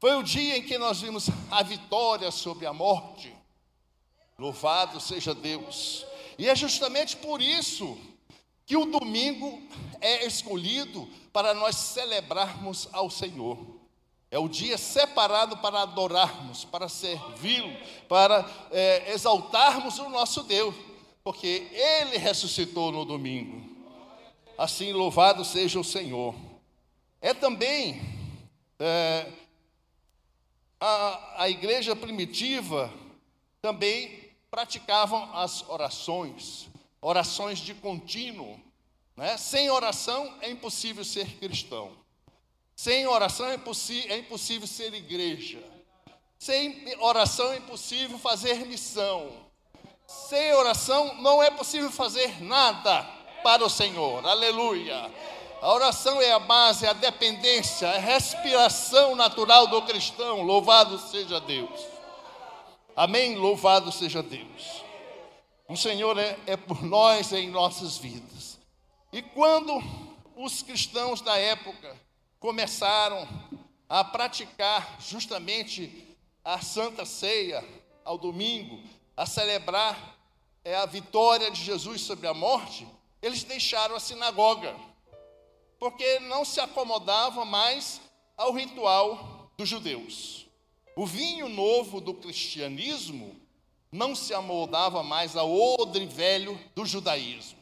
Foi 0.00 0.14
o 0.14 0.22
dia 0.22 0.58
em 0.58 0.62
que 0.62 0.78
nós 0.78 1.00
vimos 1.00 1.28
a 1.50 1.62
vitória 1.62 2.30
sobre 2.30 2.66
a 2.66 2.72
morte. 2.72 3.34
Louvado 4.38 5.00
seja 5.00 5.34
Deus. 5.34 6.06
E 6.38 6.48
é 6.48 6.54
justamente 6.54 7.16
por 7.16 7.42
isso 7.42 7.98
que 8.64 8.76
o 8.76 8.84
domingo 8.84 9.60
é 10.00 10.24
escolhido 10.24 11.08
para 11.32 11.52
nós 11.54 11.74
celebrarmos 11.74 12.88
ao 12.92 13.10
Senhor. 13.10 13.58
É 14.30 14.38
o 14.38 14.48
dia 14.48 14.78
separado 14.78 15.56
para 15.56 15.82
adorarmos, 15.82 16.64
para 16.64 16.88
servi-lo, 16.88 17.74
para 18.08 18.48
é, 18.70 19.12
exaltarmos 19.12 19.98
o 19.98 20.08
nosso 20.08 20.44
Deus, 20.44 20.72
porque 21.24 21.68
Ele 21.72 22.16
ressuscitou 22.16 22.92
no 22.92 23.04
domingo. 23.04 23.76
Assim, 24.56 24.92
louvado 24.92 25.44
seja 25.44 25.80
o 25.80 25.84
Senhor. 25.84 26.32
É 27.20 27.34
também 27.34 28.00
é, 28.78 29.26
a, 30.78 31.42
a 31.42 31.50
igreja 31.50 31.96
primitiva 31.96 32.92
também 33.60 34.27
praticavam 34.50 35.30
as 35.36 35.68
orações, 35.68 36.68
orações 37.00 37.58
de 37.58 37.74
contínuo. 37.74 38.58
Né? 39.16 39.36
Sem 39.36 39.70
oração 39.70 40.34
é 40.40 40.50
impossível 40.50 41.04
ser 41.04 41.38
cristão. 41.38 41.92
Sem 42.74 43.06
oração 43.06 43.46
é, 43.46 43.58
é 44.08 44.18
impossível 44.18 44.68
ser 44.68 44.94
igreja. 44.94 45.62
Sem 46.38 46.96
oração 47.00 47.52
é 47.52 47.56
impossível 47.56 48.18
fazer 48.18 48.64
missão. 48.66 49.30
Sem 50.06 50.54
oração 50.54 51.20
não 51.20 51.42
é 51.42 51.50
possível 51.50 51.90
fazer 51.90 52.42
nada 52.42 53.02
para 53.42 53.64
o 53.64 53.68
Senhor. 53.68 54.24
Aleluia. 54.24 55.10
A 55.60 55.72
oração 55.72 56.22
é 56.22 56.32
a 56.32 56.38
base, 56.38 56.86
é 56.86 56.88
a 56.88 56.92
dependência, 56.92 57.86
é 57.86 57.96
a 57.96 58.00
respiração 58.00 59.16
natural 59.16 59.66
do 59.66 59.82
cristão. 59.82 60.42
Louvado 60.42 60.98
seja 60.98 61.40
Deus. 61.40 61.97
Amém? 62.98 63.36
Louvado 63.36 63.92
seja 63.92 64.24
Deus. 64.24 64.82
O 65.68 65.76
Senhor 65.76 66.18
é, 66.18 66.36
é 66.48 66.56
por 66.56 66.82
nós 66.82 67.32
em 67.32 67.48
nossas 67.48 67.96
vidas. 67.96 68.58
E 69.12 69.22
quando 69.22 69.72
os 70.34 70.64
cristãos 70.64 71.20
da 71.20 71.38
época 71.38 71.96
começaram 72.40 73.28
a 73.88 74.02
praticar 74.02 74.96
justamente 74.98 76.16
a 76.44 76.60
Santa 76.60 77.06
Ceia 77.06 77.64
ao 78.04 78.18
domingo, 78.18 78.82
a 79.16 79.24
celebrar 79.24 80.18
é, 80.64 80.74
a 80.74 80.84
vitória 80.84 81.52
de 81.52 81.62
Jesus 81.62 82.00
sobre 82.00 82.26
a 82.26 82.34
morte, 82.34 82.84
eles 83.22 83.44
deixaram 83.44 83.94
a 83.94 84.00
sinagoga, 84.00 84.74
porque 85.78 86.18
não 86.18 86.44
se 86.44 86.58
acomodavam 86.58 87.44
mais 87.44 88.00
ao 88.36 88.52
ritual 88.52 89.52
dos 89.56 89.68
judeus. 89.68 90.47
O 90.98 91.06
vinho 91.06 91.48
novo 91.48 92.00
do 92.00 92.12
cristianismo 92.12 93.36
não 93.92 94.16
se 94.16 94.34
amoldava 94.34 95.00
mais 95.00 95.36
ao 95.36 95.48
odre 95.48 96.04
velho 96.06 96.58
do 96.74 96.84
judaísmo. 96.84 97.56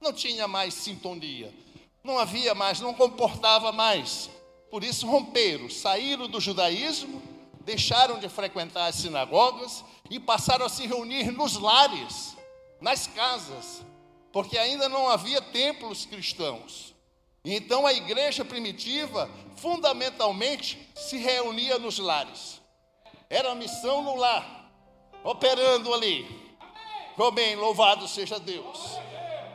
Não 0.00 0.12
tinha 0.12 0.48
mais 0.48 0.74
sintonia. 0.74 1.54
Não 2.02 2.18
havia 2.18 2.52
mais, 2.52 2.80
não 2.80 2.92
comportava 2.92 3.70
mais. 3.70 4.28
Por 4.72 4.82
isso 4.82 5.06
romperam, 5.06 5.70
saíram 5.70 6.26
do 6.26 6.40
judaísmo, 6.40 7.22
deixaram 7.60 8.18
de 8.18 8.28
frequentar 8.28 8.88
as 8.88 8.96
sinagogas 8.96 9.84
e 10.10 10.18
passaram 10.18 10.66
a 10.66 10.68
se 10.68 10.84
reunir 10.84 11.30
nos 11.30 11.56
lares, 11.56 12.36
nas 12.80 13.06
casas, 13.06 13.84
porque 14.32 14.58
ainda 14.58 14.88
não 14.88 15.08
havia 15.08 15.40
templos 15.40 16.06
cristãos. 16.06 16.92
Então 17.44 17.86
a 17.86 17.92
igreja 17.92 18.44
primitiva, 18.44 19.30
fundamentalmente, 19.54 20.76
se 20.96 21.18
reunia 21.18 21.78
nos 21.78 22.00
lares. 22.00 22.59
Era 23.30 23.52
a 23.52 23.54
missão 23.54 24.02
no 24.02 24.16
lar, 24.16 24.68
operando 25.22 25.94
ali. 25.94 26.28
Amém, 27.16 27.54
louvado 27.54 28.08
seja 28.08 28.40
Deus. 28.40 28.98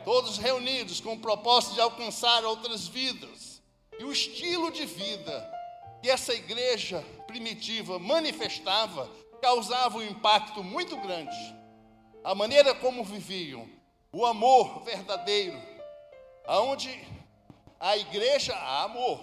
Todos 0.02 0.38
reunidos 0.38 0.98
com 0.98 1.12
o 1.12 1.18
propósito 1.18 1.74
de 1.74 1.80
alcançar 1.82 2.42
outras 2.42 2.88
vidas. 2.88 3.60
E 3.98 4.04
o 4.04 4.10
estilo 4.10 4.70
de 4.70 4.86
vida 4.86 5.52
que 6.00 6.08
essa 6.08 6.32
igreja 6.32 7.04
primitiva 7.26 7.98
manifestava 7.98 9.10
causava 9.42 9.98
um 9.98 10.02
impacto 10.02 10.64
muito 10.64 10.96
grande. 10.96 11.36
A 12.24 12.34
maneira 12.34 12.74
como 12.74 13.04
viviam, 13.04 13.68
o 14.10 14.24
amor 14.24 14.84
verdadeiro, 14.84 15.60
aonde 16.46 17.06
a 17.78 17.96
igreja 17.96 18.54
há 18.54 18.84
amor, 18.84 19.20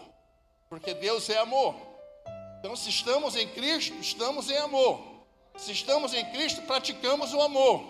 porque 0.69 0.93
Deus 0.93 1.27
é 1.29 1.39
amor. 1.39 1.92
Então, 2.63 2.77
se 2.77 2.89
estamos 2.89 3.35
em 3.35 3.45
Cristo, 3.45 3.93
estamos 3.99 4.49
em 4.49 4.55
amor. 4.55 5.03
Se 5.57 5.73
estamos 5.73 6.13
em 6.13 6.23
Cristo, 6.31 6.61
praticamos 6.61 7.33
o 7.33 7.41
amor. 7.41 7.83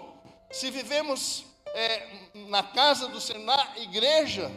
Se 0.49 0.71
vivemos 0.71 1.45
é, 1.75 2.07
na 2.33 2.63
casa 2.63 3.07
do 3.07 3.21
Senhor, 3.21 3.43
na 3.43 3.77
igreja, 3.77 4.51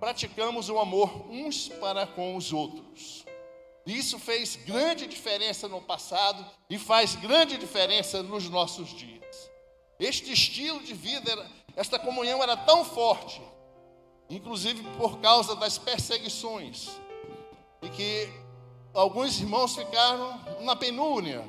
praticamos 0.00 0.70
o 0.70 0.78
amor 0.78 1.30
uns 1.30 1.68
para 1.68 2.06
com 2.06 2.34
os 2.34 2.50
outros. 2.50 3.26
Isso 3.84 4.18
fez 4.18 4.56
grande 4.56 5.06
diferença 5.06 5.68
no 5.68 5.82
passado 5.82 6.46
e 6.70 6.78
faz 6.78 7.14
grande 7.14 7.58
diferença 7.58 8.22
nos 8.22 8.48
nossos 8.48 8.88
dias. 8.88 9.50
Este 10.00 10.32
estilo 10.32 10.80
de 10.80 10.94
vida, 10.94 11.50
esta 11.76 11.98
comunhão 11.98 12.42
era 12.42 12.56
tão 12.56 12.86
forte, 12.86 13.42
inclusive 14.30 14.82
por 14.96 15.18
causa 15.18 15.54
das 15.54 15.76
perseguições, 15.76 16.88
e 17.82 17.90
que 17.90 18.41
alguns 18.94 19.40
irmãos 19.40 19.74
ficaram 19.74 20.40
na 20.60 20.76
penúria, 20.76 21.44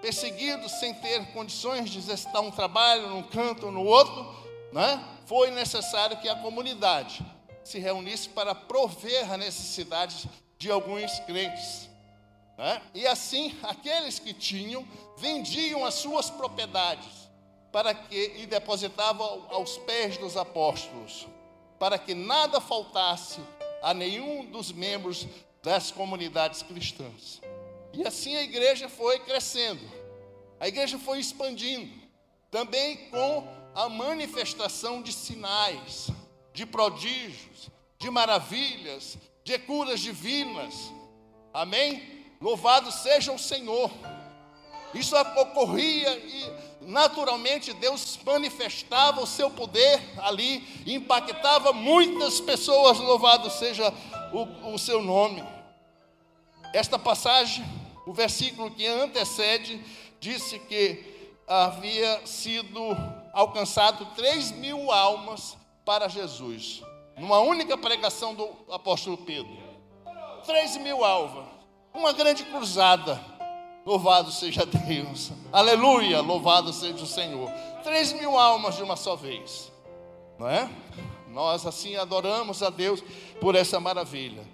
perseguidos 0.00 0.72
sem 0.72 0.94
ter 0.94 1.32
condições 1.32 1.90
de 1.90 1.98
exercitar 1.98 2.40
um 2.40 2.50
trabalho 2.50 3.08
num 3.08 3.22
canto 3.22 3.66
ou 3.66 3.72
no 3.72 3.84
outro, 3.84 4.34
né? 4.72 5.02
foi 5.26 5.50
necessário 5.50 6.16
que 6.18 6.28
a 6.28 6.36
comunidade 6.36 7.24
se 7.62 7.78
reunisse 7.78 8.28
para 8.28 8.54
prover 8.54 9.30
a 9.30 9.36
necessidade 9.36 10.28
de 10.58 10.70
alguns 10.70 11.18
crentes. 11.20 11.88
Né? 12.56 12.82
E 12.94 13.06
assim, 13.06 13.56
aqueles 13.62 14.18
que 14.18 14.32
tinham, 14.32 14.86
vendiam 15.16 15.84
as 15.84 15.94
suas 15.94 16.30
propriedades 16.30 17.30
para 17.70 17.94
que 17.94 18.34
e 18.38 18.46
depositavam 18.46 19.46
aos 19.50 19.78
pés 19.78 20.16
dos 20.16 20.36
apóstolos, 20.36 21.28
para 21.78 21.98
que 21.98 22.14
nada 22.14 22.60
faltasse 22.60 23.40
a 23.82 23.94
nenhum 23.94 24.44
dos 24.46 24.72
membros 24.72 25.26
das 25.62 25.90
comunidades 25.90 26.62
cristãs. 26.62 27.40
E 27.92 28.06
assim 28.06 28.36
a 28.36 28.42
igreja 28.42 28.88
foi 28.88 29.18
crescendo, 29.18 29.84
a 30.58 30.68
igreja 30.68 30.98
foi 30.98 31.18
expandindo, 31.18 31.92
também 32.50 33.08
com 33.10 33.46
a 33.74 33.88
manifestação 33.88 35.02
de 35.02 35.12
sinais, 35.12 36.10
de 36.52 36.66
prodígios, 36.66 37.68
de 37.98 38.10
maravilhas, 38.10 39.18
de 39.44 39.58
curas 39.58 40.00
divinas. 40.00 40.92
Amém? 41.52 42.24
Louvado 42.40 42.90
seja 42.90 43.32
o 43.32 43.38
Senhor. 43.38 43.90
Isso 44.94 45.16
ocorria 45.16 46.16
e 46.18 46.52
naturalmente 46.80 47.72
Deus 47.74 48.18
manifestava 48.24 49.20
o 49.20 49.26
seu 49.26 49.50
poder 49.50 50.00
ali, 50.18 50.66
impactava 50.86 51.72
muitas 51.72 52.40
pessoas, 52.40 52.98
louvado 52.98 53.50
seja 53.50 53.92
o, 54.32 54.74
o 54.74 54.78
seu 54.78 55.02
nome. 55.02 55.44
Esta 56.72 56.98
passagem, 56.98 57.64
o 58.06 58.12
versículo 58.12 58.70
que 58.70 58.86
antecede, 58.86 59.82
disse 60.20 60.58
que 60.58 61.32
havia 61.46 62.24
sido 62.26 62.80
alcançado 63.32 64.06
3 64.14 64.52
mil 64.52 64.92
almas 64.92 65.56
para 65.84 66.08
Jesus, 66.08 66.82
numa 67.18 67.40
única 67.40 67.76
pregação 67.76 68.34
do 68.34 68.48
apóstolo 68.70 69.18
Pedro. 69.18 69.58
3 70.46 70.76
mil 70.78 71.04
almas, 71.04 71.46
uma 71.92 72.12
grande 72.12 72.44
cruzada. 72.44 73.20
Louvado 73.84 74.30
seja 74.30 74.64
Deus, 74.66 75.32
aleluia, 75.50 76.20
louvado 76.20 76.72
seja 76.72 77.02
o 77.02 77.06
Senhor. 77.06 77.50
3 77.82 78.12
mil 78.12 78.38
almas 78.38 78.76
de 78.76 78.82
uma 78.82 78.94
só 78.94 79.16
vez, 79.16 79.72
não 80.38 80.46
é? 80.46 80.68
Nós 81.30 81.64
assim 81.66 81.96
adoramos 81.96 82.62
a 82.62 82.70
Deus 82.70 83.02
por 83.40 83.54
essa 83.54 83.78
maravilha. 83.78 84.44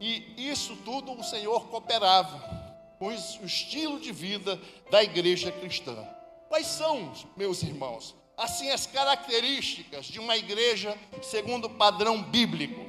E 0.00 0.34
isso 0.36 0.76
tudo 0.84 1.12
o 1.12 1.24
Senhor 1.24 1.68
cooperava 1.68 2.56
com 2.98 3.08
o 3.08 3.12
estilo 3.12 3.98
de 3.98 4.12
vida 4.12 4.60
da 4.90 5.02
igreja 5.02 5.50
cristã. 5.50 5.96
Quais 6.48 6.66
são, 6.66 7.12
meus 7.36 7.62
irmãos, 7.62 8.14
assim 8.36 8.70
as 8.70 8.86
características 8.86 10.06
de 10.06 10.20
uma 10.20 10.36
igreja 10.36 10.96
segundo 11.22 11.66
o 11.66 11.70
padrão 11.70 12.22
bíblico, 12.22 12.80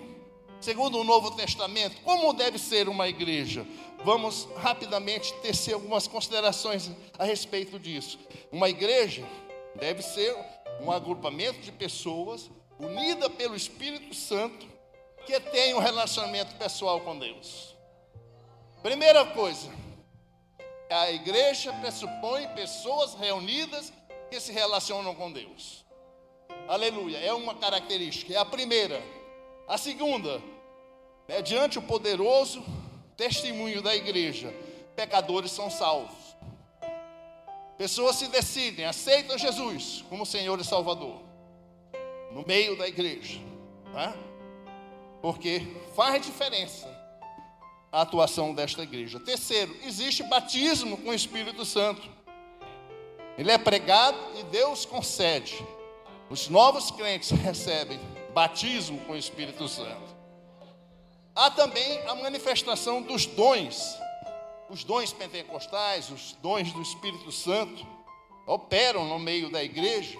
segundo 0.62 1.00
o 1.00 1.04
Novo 1.04 1.32
Testamento? 1.32 2.02
Como 2.02 2.34
deve 2.34 2.60
ser 2.60 2.88
uma 2.88 3.08
igreja? 3.08 3.66
Vamos 4.04 4.48
rapidamente 4.58 5.34
tecer 5.42 5.74
algumas 5.74 6.08
considerações 6.08 6.92
a 7.18 7.24
respeito 7.24 7.80
disso. 7.80 8.20
Uma 8.52 8.70
igreja 8.70 9.26
deve 9.76 10.02
ser 10.02 10.36
um 10.82 10.92
agrupamento 10.92 11.60
de 11.60 11.72
pessoas 11.72 12.50
unida 12.80 13.30
pelo 13.30 13.56
Espírito 13.56 14.14
Santo 14.14 14.68
que 15.26 15.40
tem 15.40 15.74
um 15.74 15.80
relacionamento 15.80 16.56
pessoal 16.56 17.02
com 17.02 17.18
Deus. 17.18 17.76
Primeira 18.82 19.26
coisa, 19.26 19.70
a 20.90 21.12
igreja 21.12 21.74
pressupõe 21.74 22.48
pessoas 22.50 23.14
reunidas 23.16 23.92
que 24.30 24.40
se 24.40 24.52
relacionam 24.52 25.14
com 25.14 25.32
Deus. 25.32 25.86
Aleluia, 26.68 27.18
é 27.18 27.34
uma 27.34 27.56
característica, 27.56 28.34
é 28.34 28.38
a 28.38 28.46
primeira. 28.46 29.02
A 29.68 29.78
segunda, 29.78 30.42
mediante 31.28 31.78
o 31.78 31.82
poderoso 31.82 32.64
testemunho 33.18 33.82
da 33.82 33.96
igreja, 33.96 34.54
pecadores 34.96 35.52
são 35.52 35.70
salvos. 35.70 36.36
Pessoas 37.78 38.16
se 38.16 38.28
decidem, 38.28 38.86
aceitam 38.86 39.38
Jesus 39.38 40.04
como 40.10 40.26
Senhor 40.26 40.60
e 40.60 40.64
Salvador, 40.64 41.27
no 42.32 42.46
meio 42.46 42.78
da 42.78 42.88
igreja, 42.88 43.40
tá? 43.92 44.16
porque 45.22 45.62
faz 45.96 46.26
diferença 46.26 46.88
a 47.92 48.02
atuação 48.02 48.54
desta 48.54 48.84
igreja. 48.84 49.20
Terceiro, 49.20 49.76
existe 49.84 50.24
batismo 50.24 50.98
com 50.98 51.10
o 51.10 51.14
Espírito 51.14 51.66
Santo. 51.66 52.08
Ele 53.38 53.52
é 53.52 53.58
pregado 53.58 54.18
e 54.38 54.44
Deus 54.44 54.86
concede. 54.86 55.64
Os 56.30 56.50
novos 56.50 56.92
crentes 56.92 57.32
recebem 57.32 58.00
batismo 58.34 59.00
com 59.02 59.14
o 59.14 59.18
Espírito 59.18 59.68
Santo. 59.68 60.16
Há 61.34 61.52
também 61.52 62.00
a 62.08 62.16
manifestação 62.16 63.02
dos 63.02 63.26
dons, 63.26 63.96
os 64.70 64.84
dons 64.84 65.14
pentecostais, 65.14 66.10
os 66.10 66.34
dons 66.42 66.72
do 66.74 66.82
Espírito 66.82 67.32
Santo, 67.32 67.86
operam 68.46 69.06
no 69.06 69.20
meio 69.20 69.50
da 69.50 69.64
igreja 69.64 70.18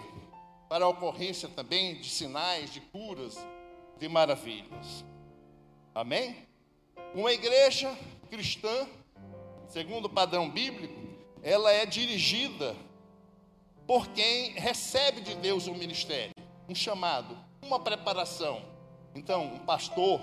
para 0.70 0.86
a 0.86 0.88
ocorrência 0.88 1.50
também 1.50 1.96
de 1.96 2.10
sinais, 2.10 2.72
de 2.72 2.82
curas, 2.82 3.38
de 3.98 4.08
maravilhas. 4.08 5.06
Amém? 5.94 6.36
Uma 7.14 7.32
igreja 7.32 7.98
cristã, 8.30 8.88
segundo 9.68 10.06
o 10.06 10.10
padrão 10.10 10.50
bíblico, 10.50 10.94
ela 11.42 11.72
é 11.72 11.86
dirigida 11.86 12.76
por 13.86 14.10
quem 14.10 14.52
recebe 14.52 15.22
de 15.22 15.36
Deus 15.36 15.68
um 15.68 15.74
ministério, 15.74 16.34
um 16.68 16.76
chamado, 16.76 17.38
uma 17.62 17.80
preparação. 17.80 18.62
Então, 19.16 19.46
um 19.46 19.60
pastor, 19.60 20.20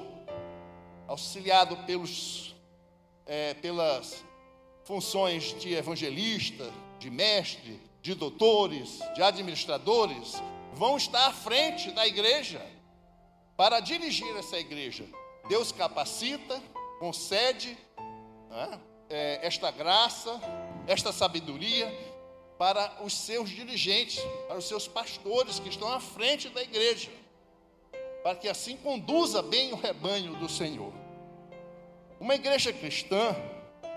auxiliado 1.09 1.77
pelos, 1.79 2.55
é, 3.27 3.55
pelas 3.55 4.23
funções 4.85 5.59
de 5.59 5.75
evangelista, 5.75 6.71
de 6.99 7.11
mestre, 7.11 7.81
de 8.05 8.15
doutores, 8.15 8.99
de 9.15 9.23
administradores, 9.23 10.35
vão 10.75 10.95
estar 10.95 11.27
à 11.27 11.33
frente 11.33 11.91
da 11.93 12.07
igreja 12.07 12.61
para 13.57 13.81
dirigir 13.81 14.29
essa 14.37 14.59
igreja. 14.59 15.07
Deus 15.49 15.73
capacita, 15.73 16.63
concede 17.01 17.79
né, 18.51 18.79
é, 19.09 19.41
esta 19.47 19.71
graça, 19.71 20.39
esta 20.87 21.13
sabedoria 21.15 21.91
para 22.59 22.95
os 23.03 23.15
seus 23.15 23.49
dirigentes, 23.49 24.23
para 24.49 24.59
os 24.59 24.69
seus 24.69 24.87
pastores 24.87 25.59
que 25.59 25.71
estão 25.71 25.91
à 25.91 25.99
frente 25.99 26.51
da 26.51 26.63
igreja, 26.63 27.11
para 28.23 28.37
que 28.37 28.51
assim 28.51 28.77
conduza 28.77 29.41
bem 29.41 29.73
o 29.73 29.77
rebanho 29.77 30.37
do 30.37 30.49
Senhor. 30.49 30.93
Uma 32.21 32.35
igreja 32.35 32.71
cristã, 32.71 33.35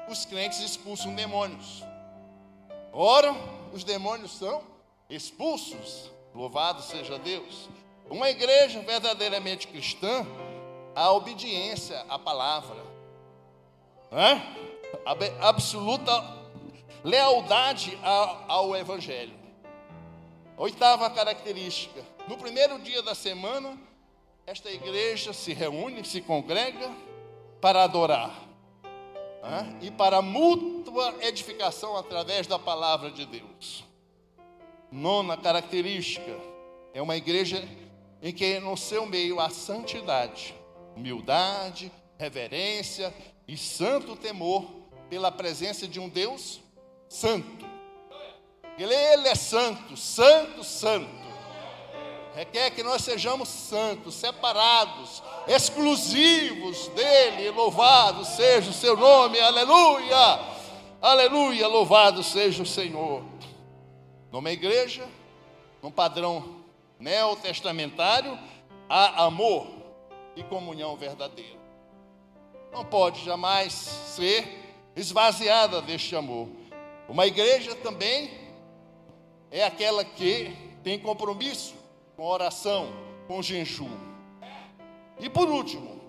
os 0.07 0.23
crentes 0.23 0.61
expulsam 0.61 1.13
demônios. 1.13 1.83
Oram, 2.93 3.56
os 3.73 3.83
demônios 3.83 4.37
são 4.37 4.63
expulsos. 5.09 6.11
Louvado 6.33 6.81
seja 6.81 7.17
Deus. 7.17 7.69
Uma 8.09 8.29
igreja 8.29 8.79
verdadeiramente 8.81 9.67
cristã, 9.67 10.25
a 10.95 11.11
obediência 11.11 12.05
à 12.07 12.17
palavra, 12.17 12.83
né? 14.11 14.55
absoluta 15.41 16.11
lealdade 17.03 17.97
ao 18.47 18.75
Evangelho. 18.75 19.33
Oitava 20.57 21.09
característica: 21.09 22.03
no 22.27 22.37
primeiro 22.37 22.79
dia 22.79 23.01
da 23.01 23.13
semana, 23.13 23.77
esta 24.45 24.71
igreja 24.71 25.33
se 25.33 25.53
reúne, 25.53 26.05
se 26.05 26.21
congrega 26.21 26.89
para 27.59 27.83
adorar 27.83 28.46
né? 29.47 29.79
e 29.81 29.91
para 29.91 30.21
mútua 30.21 31.15
edificação 31.21 31.95
através 31.97 32.47
da 32.47 32.59
palavra 32.59 33.11
de 33.11 33.25
Deus. 33.25 33.83
Nona 34.91 35.37
característica: 35.37 36.39
é 36.93 37.01
uma 37.01 37.15
igreja 37.15 37.67
em 38.21 38.33
que 38.33 38.59
no 38.59 38.75
seu 38.75 39.05
meio 39.05 39.39
há 39.39 39.49
santidade, 39.49 40.55
humildade, 40.95 41.91
reverência 42.17 43.13
e 43.47 43.55
santo 43.55 44.15
temor 44.15 44.65
pela 45.09 45.31
presença 45.31 45.87
de 45.87 45.99
um 45.99 46.09
Deus 46.09 46.59
santo. 47.07 47.65
Ele, 48.77 48.93
ele 48.93 49.27
é 49.27 49.35
santo, 49.35 49.97
santo, 49.97 50.63
santo. 50.63 51.26
Requer 52.37 52.69
que 52.69 52.83
nós 52.83 53.01
sejamos 53.03 53.49
santos, 53.49 54.13
separados, 54.13 55.23
exclusivos 55.47 56.87
dele. 56.89 57.49
Louvado 57.49 58.23
seja 58.25 58.69
o 58.69 58.73
seu 58.73 58.95
nome, 58.95 59.39
aleluia, 59.39 60.39
aleluia, 61.01 61.67
louvado 61.67 62.21
seja 62.21 62.61
o 62.61 62.65
Senhor. 62.65 63.23
Numa 64.31 64.51
igreja, 64.51 65.09
num 65.81 65.89
padrão 65.89 66.61
neotestamentário, 66.99 68.37
há 68.87 69.23
amor 69.23 69.65
e 70.35 70.43
comunhão 70.43 70.95
verdadeira. 70.95 71.57
Não 72.71 72.85
pode 72.85 73.25
jamais 73.25 73.73
ser 73.73 74.47
esvaziada 74.95 75.81
deste 75.81 76.15
amor. 76.15 76.47
Uma 77.09 77.25
igreja 77.25 77.73
também 77.73 78.29
é 79.49 79.63
aquela 79.63 80.05
que 80.05 80.55
tem 80.83 80.99
compromisso 80.99 81.76
com 82.17 82.25
oração, 82.25 82.91
com 83.27 83.41
jejum. 83.41 83.97
E 85.19 85.29
por 85.29 85.49
último, 85.49 86.01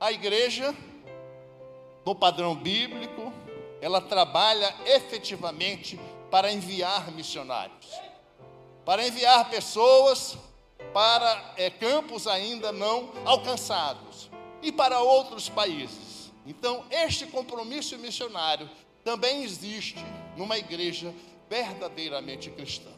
a 0.00 0.10
igreja, 0.10 0.74
no 2.06 2.14
padrão 2.14 2.54
bíblico, 2.54 3.30
ela 3.82 4.00
trabalha 4.00 4.74
efetivamente 4.86 6.00
para 6.30 6.50
enviar 6.50 7.10
missionários 7.10 8.08
para 8.88 9.06
enviar 9.06 9.50
pessoas 9.50 10.38
para 10.94 11.52
é, 11.58 11.68
campos 11.68 12.26
ainda 12.26 12.72
não 12.72 13.12
alcançados, 13.26 14.30
e 14.62 14.72
para 14.72 15.00
outros 15.00 15.46
países. 15.50 16.32
Então, 16.46 16.82
este 16.90 17.26
compromisso 17.26 17.98
missionário 17.98 18.66
também 19.04 19.42
existe 19.42 20.02
numa 20.38 20.56
igreja 20.56 21.14
verdadeiramente 21.50 22.48
cristã. 22.48 22.88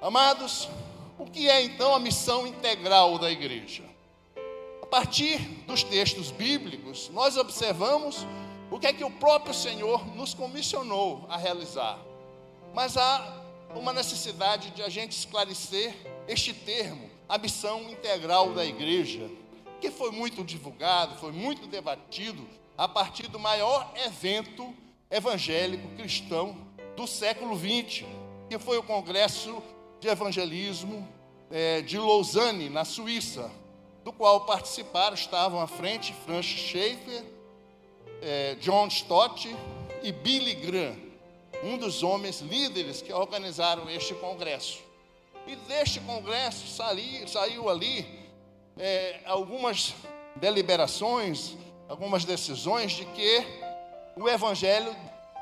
Amados, 0.00 0.66
o 1.18 1.26
que 1.26 1.48
é 1.48 1.62
então 1.62 1.94
a 1.94 1.98
missão 1.98 2.46
integral 2.46 3.18
da 3.18 3.30
igreja? 3.30 3.82
A 4.80 4.86
partir 4.86 5.38
dos 5.66 5.82
textos 5.82 6.30
bíblicos, 6.30 7.10
nós 7.10 7.36
observamos 7.36 8.24
o 8.70 8.78
que 8.78 8.86
é 8.86 8.92
que 8.92 9.04
o 9.04 9.10
próprio 9.10 9.52
Senhor 9.52 10.06
nos 10.14 10.32
comissionou 10.32 11.26
a 11.28 11.36
realizar. 11.36 11.98
Mas 12.72 12.96
há 12.96 13.42
uma 13.74 13.92
necessidade 13.92 14.70
de 14.70 14.82
a 14.82 14.88
gente 14.88 15.12
esclarecer 15.12 15.94
este 16.26 16.52
termo, 16.54 17.10
a 17.28 17.36
missão 17.36 17.82
integral 17.90 18.52
da 18.54 18.64
igreja, 18.64 19.28
que 19.80 19.90
foi 19.90 20.10
muito 20.10 20.44
divulgado, 20.44 21.16
foi 21.16 21.32
muito 21.32 21.66
debatido 21.66 22.46
a 22.76 22.86
partir 22.86 23.28
do 23.28 23.38
maior 23.38 23.92
evento 24.06 24.72
evangélico 25.10 25.88
cristão 25.96 26.56
do 26.96 27.06
século 27.06 27.56
XX, 27.56 28.04
que 28.48 28.58
foi 28.58 28.78
o 28.78 28.82
Congresso 28.82 29.62
de 30.00 30.08
evangelismo 30.08 31.06
é, 31.50 31.80
de 31.80 31.98
Lausanne, 31.98 32.68
na 32.68 32.84
Suíça, 32.84 33.50
do 34.04 34.12
qual 34.12 34.46
participaram, 34.46 35.14
estavam 35.14 35.60
à 35.60 35.66
frente 35.66 36.14
Francis 36.24 36.60
Schaeffer, 36.60 37.24
é, 38.22 38.54
John 38.56 38.86
Stott 38.88 39.54
e 40.02 40.12
Billy 40.12 40.54
Graham, 40.54 40.96
um 41.64 41.76
dos 41.76 42.02
homens 42.02 42.40
líderes 42.40 43.02
que 43.02 43.12
organizaram 43.12 43.90
este 43.90 44.14
congresso. 44.14 44.78
E 45.46 45.56
deste 45.56 46.00
congresso 46.00 46.66
saiu, 46.68 47.26
saiu 47.26 47.68
ali 47.68 48.06
é, 48.76 49.20
algumas 49.24 49.94
deliberações, 50.36 51.56
algumas 51.88 52.24
decisões 52.24 52.92
de 52.92 53.04
que 53.06 53.44
o 54.16 54.28
evangelho 54.28 54.94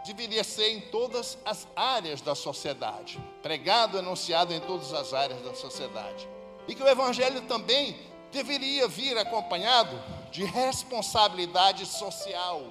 deveria 0.06 0.44
ser 0.44 0.70
em 0.70 0.80
todas 0.80 1.36
as 1.44 1.66
áreas 1.74 2.20
da 2.20 2.34
sociedade, 2.34 3.18
pregado, 3.42 3.98
anunciado 3.98 4.54
em 4.54 4.60
todas 4.60 4.92
as 4.92 5.12
áreas 5.12 5.42
da 5.42 5.54
sociedade. 5.54 6.28
E 6.68 6.74
que 6.74 6.82
o 6.82 6.88
Evangelho 6.88 7.42
também 7.42 7.96
deveria 8.32 8.86
vir 8.86 9.18
acompanhado 9.18 10.00
de 10.30 10.44
responsabilidade 10.44 11.86
social, 11.86 12.62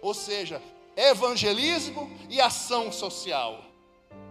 ou 0.00 0.14
seja, 0.14 0.62
evangelismo 0.96 2.10
e 2.28 2.40
ação 2.40 2.92
social. 2.92 3.62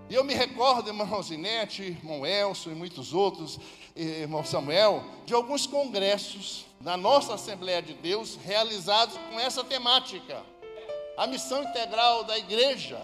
E 0.10 0.14
eu 0.14 0.24
me 0.24 0.34
recordo, 0.34 0.90
irmão 0.90 1.08
Rosinete, 1.08 1.84
irmão 1.84 2.26
Elson 2.26 2.72
e 2.72 2.76
muitos 2.76 3.14
outros, 3.14 3.60
irmão 3.96 4.44
Samuel, 4.44 5.04
de 5.26 5.34
alguns 5.34 5.66
congressos 5.66 6.66
na 6.82 6.98
nossa 6.98 7.36
Assembleia 7.36 7.82
de 7.82 7.94
Deus 7.94 8.38
realizados 8.44 9.18
com 9.30 9.40
essa 9.40 9.64
temática 9.64 10.44
a 11.18 11.28
missão 11.28 11.64
integral 11.64 12.24
da 12.24 12.38
igreja. 12.38 13.00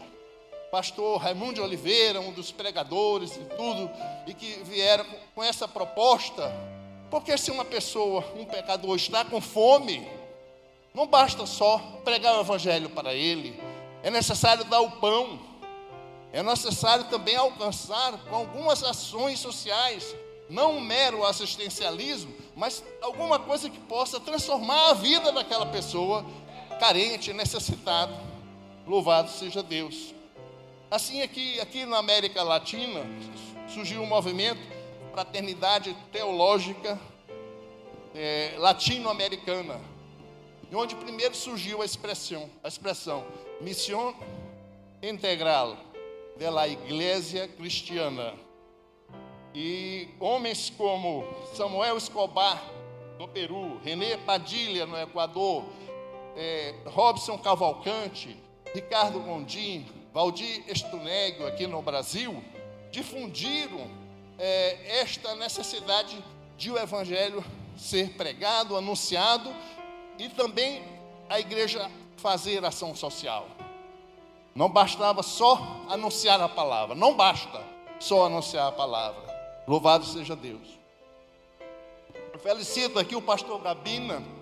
Pastor 0.71 1.17
Raimundo 1.21 1.55
de 1.55 1.61
Oliveira, 1.61 2.19
um 2.19 2.31
dos 2.31 2.51
pregadores 2.51 3.37
e 3.37 3.45
tudo, 3.55 3.89
e 4.25 4.33
que 4.33 4.61
vieram 4.63 5.05
com 5.33 5.43
essa 5.43 5.67
proposta. 5.67 6.51
Porque 7.09 7.37
se 7.37 7.51
uma 7.51 7.63
pessoa, 7.63 8.23
um 8.35 8.43
pecador, 8.43 8.95
está 8.97 9.23
com 9.23 9.39
fome, 9.39 10.07
não 10.93 11.07
basta 11.07 11.45
só 11.45 11.77
pregar 12.03 12.35
o 12.37 12.41
evangelho 12.41 12.89
para 12.89 13.13
ele, 13.13 13.57
é 14.03 14.09
necessário 14.09 14.65
dar 14.65 14.81
o 14.81 14.91
pão, 14.91 15.39
é 16.33 16.43
necessário 16.43 17.05
também 17.05 17.35
alcançar 17.35 18.17
com 18.29 18.35
algumas 18.35 18.83
ações 18.83 19.39
sociais, 19.39 20.15
não 20.49 20.77
um 20.77 20.81
mero 20.81 21.25
assistencialismo, 21.25 22.33
mas 22.55 22.83
alguma 23.01 23.39
coisa 23.39 23.69
que 23.69 23.79
possa 23.79 24.19
transformar 24.19 24.89
a 24.89 24.93
vida 24.93 25.31
daquela 25.31 25.65
pessoa 25.65 26.25
carente, 26.77 27.33
necessitado. 27.33 28.13
Louvado 28.85 29.29
seja 29.29 29.61
Deus. 29.61 30.13
Assim 30.89 31.21
aqui, 31.21 31.59
aqui 31.59 31.85
na 31.85 31.97
América 31.97 32.43
Latina 32.43 33.05
surgiu 33.67 34.01
um 34.01 34.05
movimento 34.05 34.61
fraternidade 35.11 35.97
teológica 36.11 36.99
é, 38.13 38.53
latino-americana, 38.57 39.81
onde 40.71 40.95
primeiro 40.95 41.35
surgiu 41.35 41.81
a 41.81 41.85
expressão, 41.85 42.49
a 42.63 42.67
expressão 42.67 43.25
missão 43.59 44.15
integral 45.01 45.75
de 46.37 46.49
la 46.49 46.67
igreja 46.67 47.47
cristiana. 47.47 48.33
E 49.53 50.07
homens 50.19 50.69
como 50.69 51.25
Samuel 51.55 51.97
Escobar 51.97 52.63
no 53.17 53.27
Peru, 53.27 53.79
René 53.83 54.17
Padilha 54.17 54.85
no 54.85 54.99
Equador, 54.99 55.65
é, 56.37 56.75
Robson 56.85 57.35
Cavalcante, 57.39 58.37
Ricardo 58.73 59.19
Gondim, 59.19 59.87
Valdir 60.13 60.63
Estunego 60.67 61.47
aqui 61.47 61.65
no 61.65 61.81
Brasil, 61.81 62.43
difundiram 62.91 63.89
é, 64.37 64.99
esta 64.99 65.35
necessidade 65.35 66.23
de 66.55 66.71
o 66.71 66.77
Evangelho 66.77 67.43
ser 67.75 68.11
pregado, 68.11 68.77
anunciado 68.77 69.53
e 70.19 70.29
também 70.29 70.83
a 71.27 71.39
igreja 71.39 71.89
fazer 72.17 72.63
ação 72.63 72.95
social. 72.95 73.47
Não 74.53 74.69
bastava 74.69 75.23
só 75.23 75.59
anunciar 75.89 76.39
a 76.39 76.49
palavra, 76.49 76.95
não 76.95 77.15
basta 77.15 77.63
só 77.99 78.25
anunciar 78.27 78.67
a 78.67 78.71
palavra. 78.71 79.25
Louvado 79.67 80.05
seja 80.05 80.35
Deus. 80.35 80.67
felicito 82.39 82.99
aqui 82.99 83.15
o 83.15 83.21
pastor 83.21 83.59
Gabina 83.59 84.36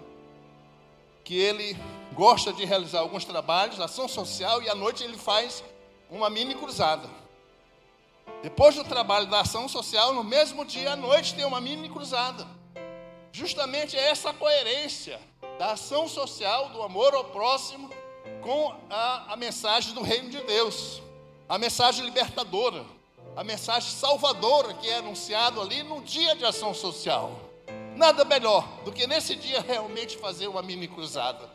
que 1.25 1.38
ele 1.38 1.75
gosta 2.13 2.53
de 2.53 2.63
realizar 2.63 2.99
alguns 2.99 3.25
trabalhos, 3.25 3.81
ação 3.81 4.07
social, 4.07 4.61
e 4.61 4.69
à 4.69 4.75
noite 4.75 5.03
ele 5.03 5.17
faz 5.17 5.63
uma 6.09 6.29
mini 6.29 6.53
cruzada. 6.53 7.09
Depois 8.43 8.75
do 8.75 8.83
trabalho 8.83 9.25
da 9.25 9.41
ação 9.41 9.67
social, 9.67 10.13
no 10.13 10.23
mesmo 10.23 10.63
dia 10.63 10.93
à 10.93 10.95
noite 10.95 11.33
tem 11.33 11.43
uma 11.43 11.59
mini 11.59 11.89
cruzada. 11.89 12.47
Justamente 13.31 13.97
é 13.97 14.09
essa 14.09 14.31
coerência 14.31 15.19
da 15.57 15.71
ação 15.71 16.07
social, 16.07 16.69
do 16.69 16.83
amor 16.83 17.13
ao 17.15 17.25
próximo, 17.25 17.89
com 18.41 18.75
a, 18.89 19.33
a 19.33 19.35
mensagem 19.35 19.93
do 19.95 20.03
reino 20.03 20.29
de 20.29 20.41
Deus, 20.41 21.01
a 21.49 21.57
mensagem 21.57 22.05
libertadora, 22.05 22.85
a 23.35 23.43
mensagem 23.43 23.89
salvadora 23.89 24.75
que 24.75 24.88
é 24.88 24.97
anunciado 24.97 25.59
ali 25.59 25.81
no 25.81 26.01
dia 26.01 26.35
de 26.35 26.45
ação 26.45 26.73
social. 26.73 27.44
Nada 27.95 28.25
melhor 28.25 28.67
do 28.84 28.91
que 28.91 29.08
nesse 29.08 29.36
dia 29.36 29.62
realmente 29.62 30.17
fazer 30.17 30.47
uma 30.47 30.62
mini 30.62 30.88
cruzada. 30.88 31.49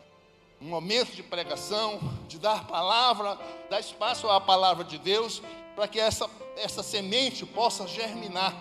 Um 0.59 0.67
momento 0.67 1.11
de 1.15 1.21
pregação, 1.21 1.99
de 2.27 2.39
dar 2.39 2.65
palavra, 2.67 3.37
dar 3.69 3.79
espaço 3.79 4.27
à 4.29 4.41
palavra 4.41 4.83
de 4.83 4.97
Deus, 4.97 5.41
para 5.75 5.87
que 5.87 5.99
essa, 5.99 6.29
essa 6.57 6.81
semente 6.81 7.45
possa 7.45 7.87
germinar. 7.87 8.55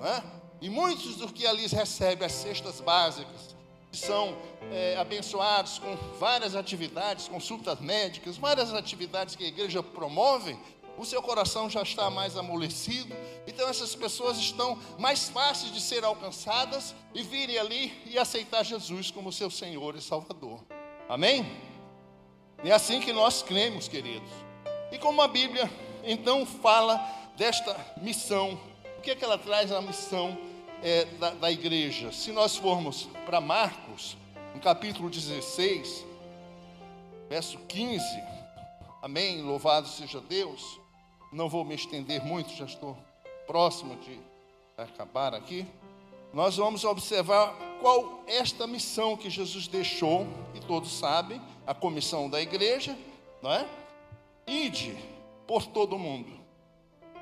É? 0.00 0.22
E 0.60 0.70
muitos 0.70 1.16
dos 1.16 1.32
que 1.32 1.46
ali 1.46 1.66
recebem 1.66 2.26
as 2.26 2.32
cestas 2.32 2.80
básicas, 2.80 3.54
são 3.92 4.36
é, 4.72 4.96
abençoados 4.98 5.78
com 5.78 5.96
várias 6.18 6.54
atividades, 6.54 7.28
consultas 7.28 7.80
médicas, 7.80 8.36
várias 8.36 8.72
atividades 8.74 9.36
que 9.36 9.44
a 9.44 9.48
igreja 9.48 9.82
promove, 9.82 10.58
o 10.96 11.04
seu 11.04 11.22
coração 11.22 11.68
já 11.68 11.82
está 11.82 12.08
mais 12.10 12.36
amolecido, 12.36 13.14
então 13.46 13.68
essas 13.68 13.94
pessoas 13.94 14.38
estão 14.38 14.78
mais 14.98 15.28
fáceis 15.28 15.72
de 15.72 15.80
ser 15.80 16.04
alcançadas 16.04 16.94
e 17.14 17.22
virem 17.22 17.58
ali 17.58 18.02
e 18.06 18.18
aceitar 18.18 18.62
Jesus 18.64 19.10
como 19.10 19.32
seu 19.32 19.50
Senhor 19.50 19.96
e 19.96 20.00
Salvador. 20.00 20.60
Amém? 21.08 21.44
É 22.64 22.72
assim 22.72 23.00
que 23.00 23.12
nós 23.12 23.42
cremos, 23.42 23.88
queridos. 23.88 24.30
E 24.90 24.98
como 24.98 25.20
a 25.20 25.28
Bíblia 25.28 25.70
então 26.02 26.46
fala 26.46 26.96
desta 27.36 27.76
missão, 28.00 28.58
o 28.98 29.00
que 29.00 29.10
é 29.10 29.14
que 29.14 29.24
ela 29.24 29.36
traz 29.36 29.72
a 29.72 29.82
missão 29.82 30.36
é, 30.82 31.04
da, 31.04 31.30
da 31.30 31.52
igreja? 31.52 32.12
Se 32.12 32.32
nós 32.32 32.56
formos 32.56 33.08
para 33.26 33.40
Marcos, 33.40 34.16
no 34.54 34.60
capítulo 34.60 35.10
16, 35.10 36.06
verso 37.28 37.58
15, 37.68 38.04
amém? 39.02 39.42
Louvado 39.42 39.88
seja 39.88 40.20
Deus. 40.20 40.83
Não 41.34 41.48
vou 41.48 41.64
me 41.64 41.74
estender 41.74 42.24
muito, 42.24 42.54
já 42.54 42.64
estou 42.64 42.96
próximo 43.44 43.96
de 43.96 44.20
acabar 44.78 45.34
aqui. 45.34 45.66
Nós 46.32 46.58
vamos 46.58 46.84
observar 46.84 47.52
qual 47.80 48.22
esta 48.28 48.68
missão 48.68 49.16
que 49.16 49.28
Jesus 49.28 49.66
deixou, 49.66 50.28
e 50.54 50.60
todos 50.60 50.96
sabem, 50.96 51.42
a 51.66 51.74
comissão 51.74 52.30
da 52.30 52.40
igreja, 52.40 52.96
não 53.42 53.52
é? 53.52 53.66
Ide 54.46 54.96
por 55.44 55.66
todo 55.66 55.96
o 55.96 55.98
mundo, 55.98 56.32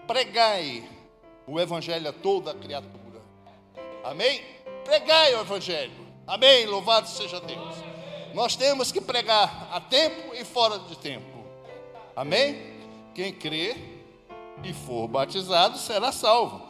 pregai 0.07 0.87
o 1.47 1.59
evangelho 1.59 2.11
a 2.11 2.13
toda 2.13 2.53
criatura. 2.53 3.23
Amém? 4.05 4.45
Pregai 4.85 5.35
o 5.37 5.41
evangelho. 5.41 6.07
Amém? 6.27 6.67
Louvado 6.67 7.09
seja 7.09 7.41
Deus. 7.41 7.77
Nós 8.35 8.57
temos 8.57 8.93
que 8.93 9.01
pregar 9.01 9.71
a 9.73 9.81
tempo 9.81 10.35
e 10.35 10.45
fora 10.45 10.79
de 10.81 10.99
tempo. 10.99 11.47
Amém? 12.15 12.73
Quem 13.15 13.33
crê 13.33 13.92
e 14.63 14.73
for 14.73 15.09
batizado 15.09 15.79
será 15.79 16.13
salvo, 16.13 16.63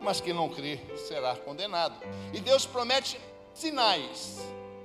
mas 0.00 0.20
quem 0.20 0.32
não 0.32 0.48
crer 0.48 0.80
será 0.96 1.36
condenado. 1.36 1.94
E 2.32 2.40
Deus 2.40 2.66
promete 2.66 3.20
sinais. 3.54 4.40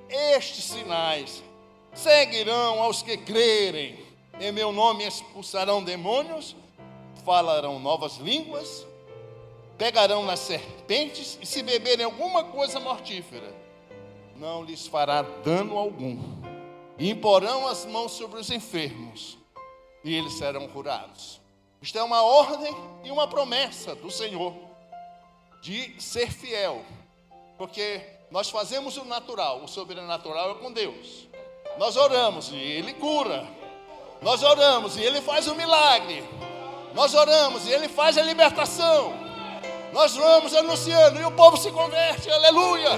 Estes 0.10 0.66
sinais 0.66 1.44
seguirão 1.94 2.82
aos 2.82 3.02
que 3.02 3.18
crerem. 3.18 4.00
Em 4.40 4.52
meu 4.52 4.72
nome 4.72 5.06
expulsarão 5.06 5.84
demônios, 5.84 6.56
falarão 7.24 7.80
novas 7.80 8.18
línguas, 8.18 8.86
pegarão 9.78 10.24
nas 10.26 10.40
serpentes 10.40 11.38
e 11.42 11.46
se 11.46 11.62
beberem 11.62 12.06
alguma 12.06 12.44
coisa 12.44 12.80
mortífera, 12.80 13.54
não 14.36 14.64
lhes 14.64 14.88
fará 14.88 15.22
dano 15.22 15.78
algum. 15.78 16.18
E 16.98 17.10
imporão 17.10 17.68
as 17.68 17.86
mãos 17.86 18.12
sobre 18.12 18.40
os 18.40 18.52
enfermos 18.52 19.38
e 20.04 20.16
eles 20.16 20.34
serão 20.34 20.68
curados. 20.68 21.41
Isto 21.82 21.98
é 21.98 22.04
uma 22.04 22.22
ordem 22.22 22.76
e 23.04 23.10
uma 23.10 23.28
promessa 23.28 23.96
do 23.96 24.12
Senhor 24.12 24.54
de 25.62 25.96
ser 26.00 26.32
fiel, 26.32 26.84
porque 27.58 28.02
nós 28.30 28.50
fazemos 28.50 28.98
o 28.98 29.06
natural, 29.06 29.64
o 29.64 29.68
sobrenatural 29.68 30.52
é 30.52 30.54
com 30.56 30.72
Deus. 30.72 31.28
Nós 31.78 31.98
oramos 31.98 32.50
e 32.52 32.56
Ele 32.56 32.94
cura. 32.94 33.48
Nós 34.22 34.44
oramos 34.44 34.96
e 34.96 35.02
Ele 35.02 35.22
faz 35.22 35.48
o 35.48 35.56
milagre. 35.56 36.24
Nós 36.94 37.16
oramos 37.16 37.66
e 37.66 37.72
Ele 37.72 37.88
faz 37.88 38.18
a 38.18 38.22
libertação. 38.22 39.14
Nós 39.92 40.16
vamos 40.16 40.56
anunciando 40.56 41.20
e 41.20 41.26
o 41.26 41.32
povo 41.32 41.58
se 41.58 41.72
converte, 41.72 42.30
aleluia. 42.30 42.92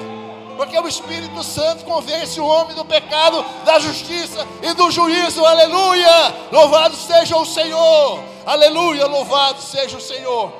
Porque 0.57 0.77
o 0.77 0.87
Espírito 0.87 1.41
Santo 1.43 1.85
convence 1.85 2.39
o 2.39 2.45
homem 2.45 2.75
do 2.75 2.85
pecado, 2.85 3.43
da 3.63 3.79
justiça 3.79 4.45
e 4.61 4.73
do 4.73 4.91
juízo, 4.91 5.43
aleluia. 5.45 6.49
Louvado 6.51 6.95
seja 6.95 7.37
o 7.37 7.45
Senhor, 7.45 8.19
aleluia. 8.45 9.06
Louvado 9.06 9.62
seja 9.62 9.97
o 9.97 10.01
Senhor. 10.01 10.51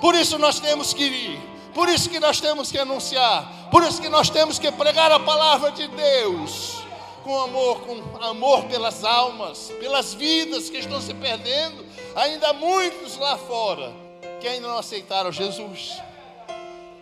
Por 0.00 0.14
isso 0.14 0.38
nós 0.38 0.60
temos 0.60 0.92
que 0.92 1.04
ir, 1.04 1.40
por 1.74 1.88
isso 1.88 2.10
que 2.10 2.20
nós 2.20 2.40
temos 2.40 2.70
que 2.70 2.78
anunciar, 2.78 3.68
por 3.70 3.82
isso 3.82 4.00
que 4.00 4.08
nós 4.08 4.28
temos 4.28 4.58
que 4.58 4.70
pregar 4.70 5.10
a 5.10 5.18
palavra 5.18 5.70
de 5.72 5.88
Deus 5.88 6.76
com 7.24 7.40
amor, 7.40 7.80
com 7.80 8.22
amor 8.22 8.64
pelas 8.66 9.02
almas, 9.02 9.72
pelas 9.80 10.14
vidas 10.14 10.70
que 10.70 10.78
estão 10.78 11.00
se 11.00 11.12
perdendo. 11.14 11.84
Ainda 12.14 12.50
há 12.50 12.52
muitos 12.52 13.16
lá 13.16 13.36
fora 13.36 13.92
que 14.40 14.46
ainda 14.46 14.68
não 14.68 14.78
aceitaram 14.78 15.32
Jesus. 15.32 16.00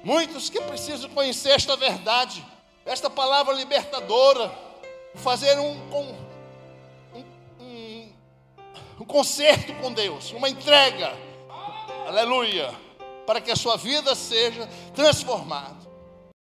Muitos 0.02 0.48
que 0.48 0.60
precisam 0.62 1.10
conhecer 1.10 1.50
esta 1.50 1.76
verdade, 1.76 2.44
esta 2.86 3.10
palavra 3.10 3.54
libertadora, 3.54 4.50
fazer 5.16 5.58
um, 5.58 5.72
um, 5.94 6.14
um 9.04 9.06
concerto 9.06 9.74
com 9.74 9.92
Deus, 9.92 10.32
uma 10.32 10.48
entrega, 10.48 11.12
aleluia, 12.06 12.74
para 13.26 13.38
que 13.38 13.50
a 13.50 13.56
sua 13.56 13.76
vida 13.76 14.14
seja 14.14 14.66
transformada. 14.94 15.83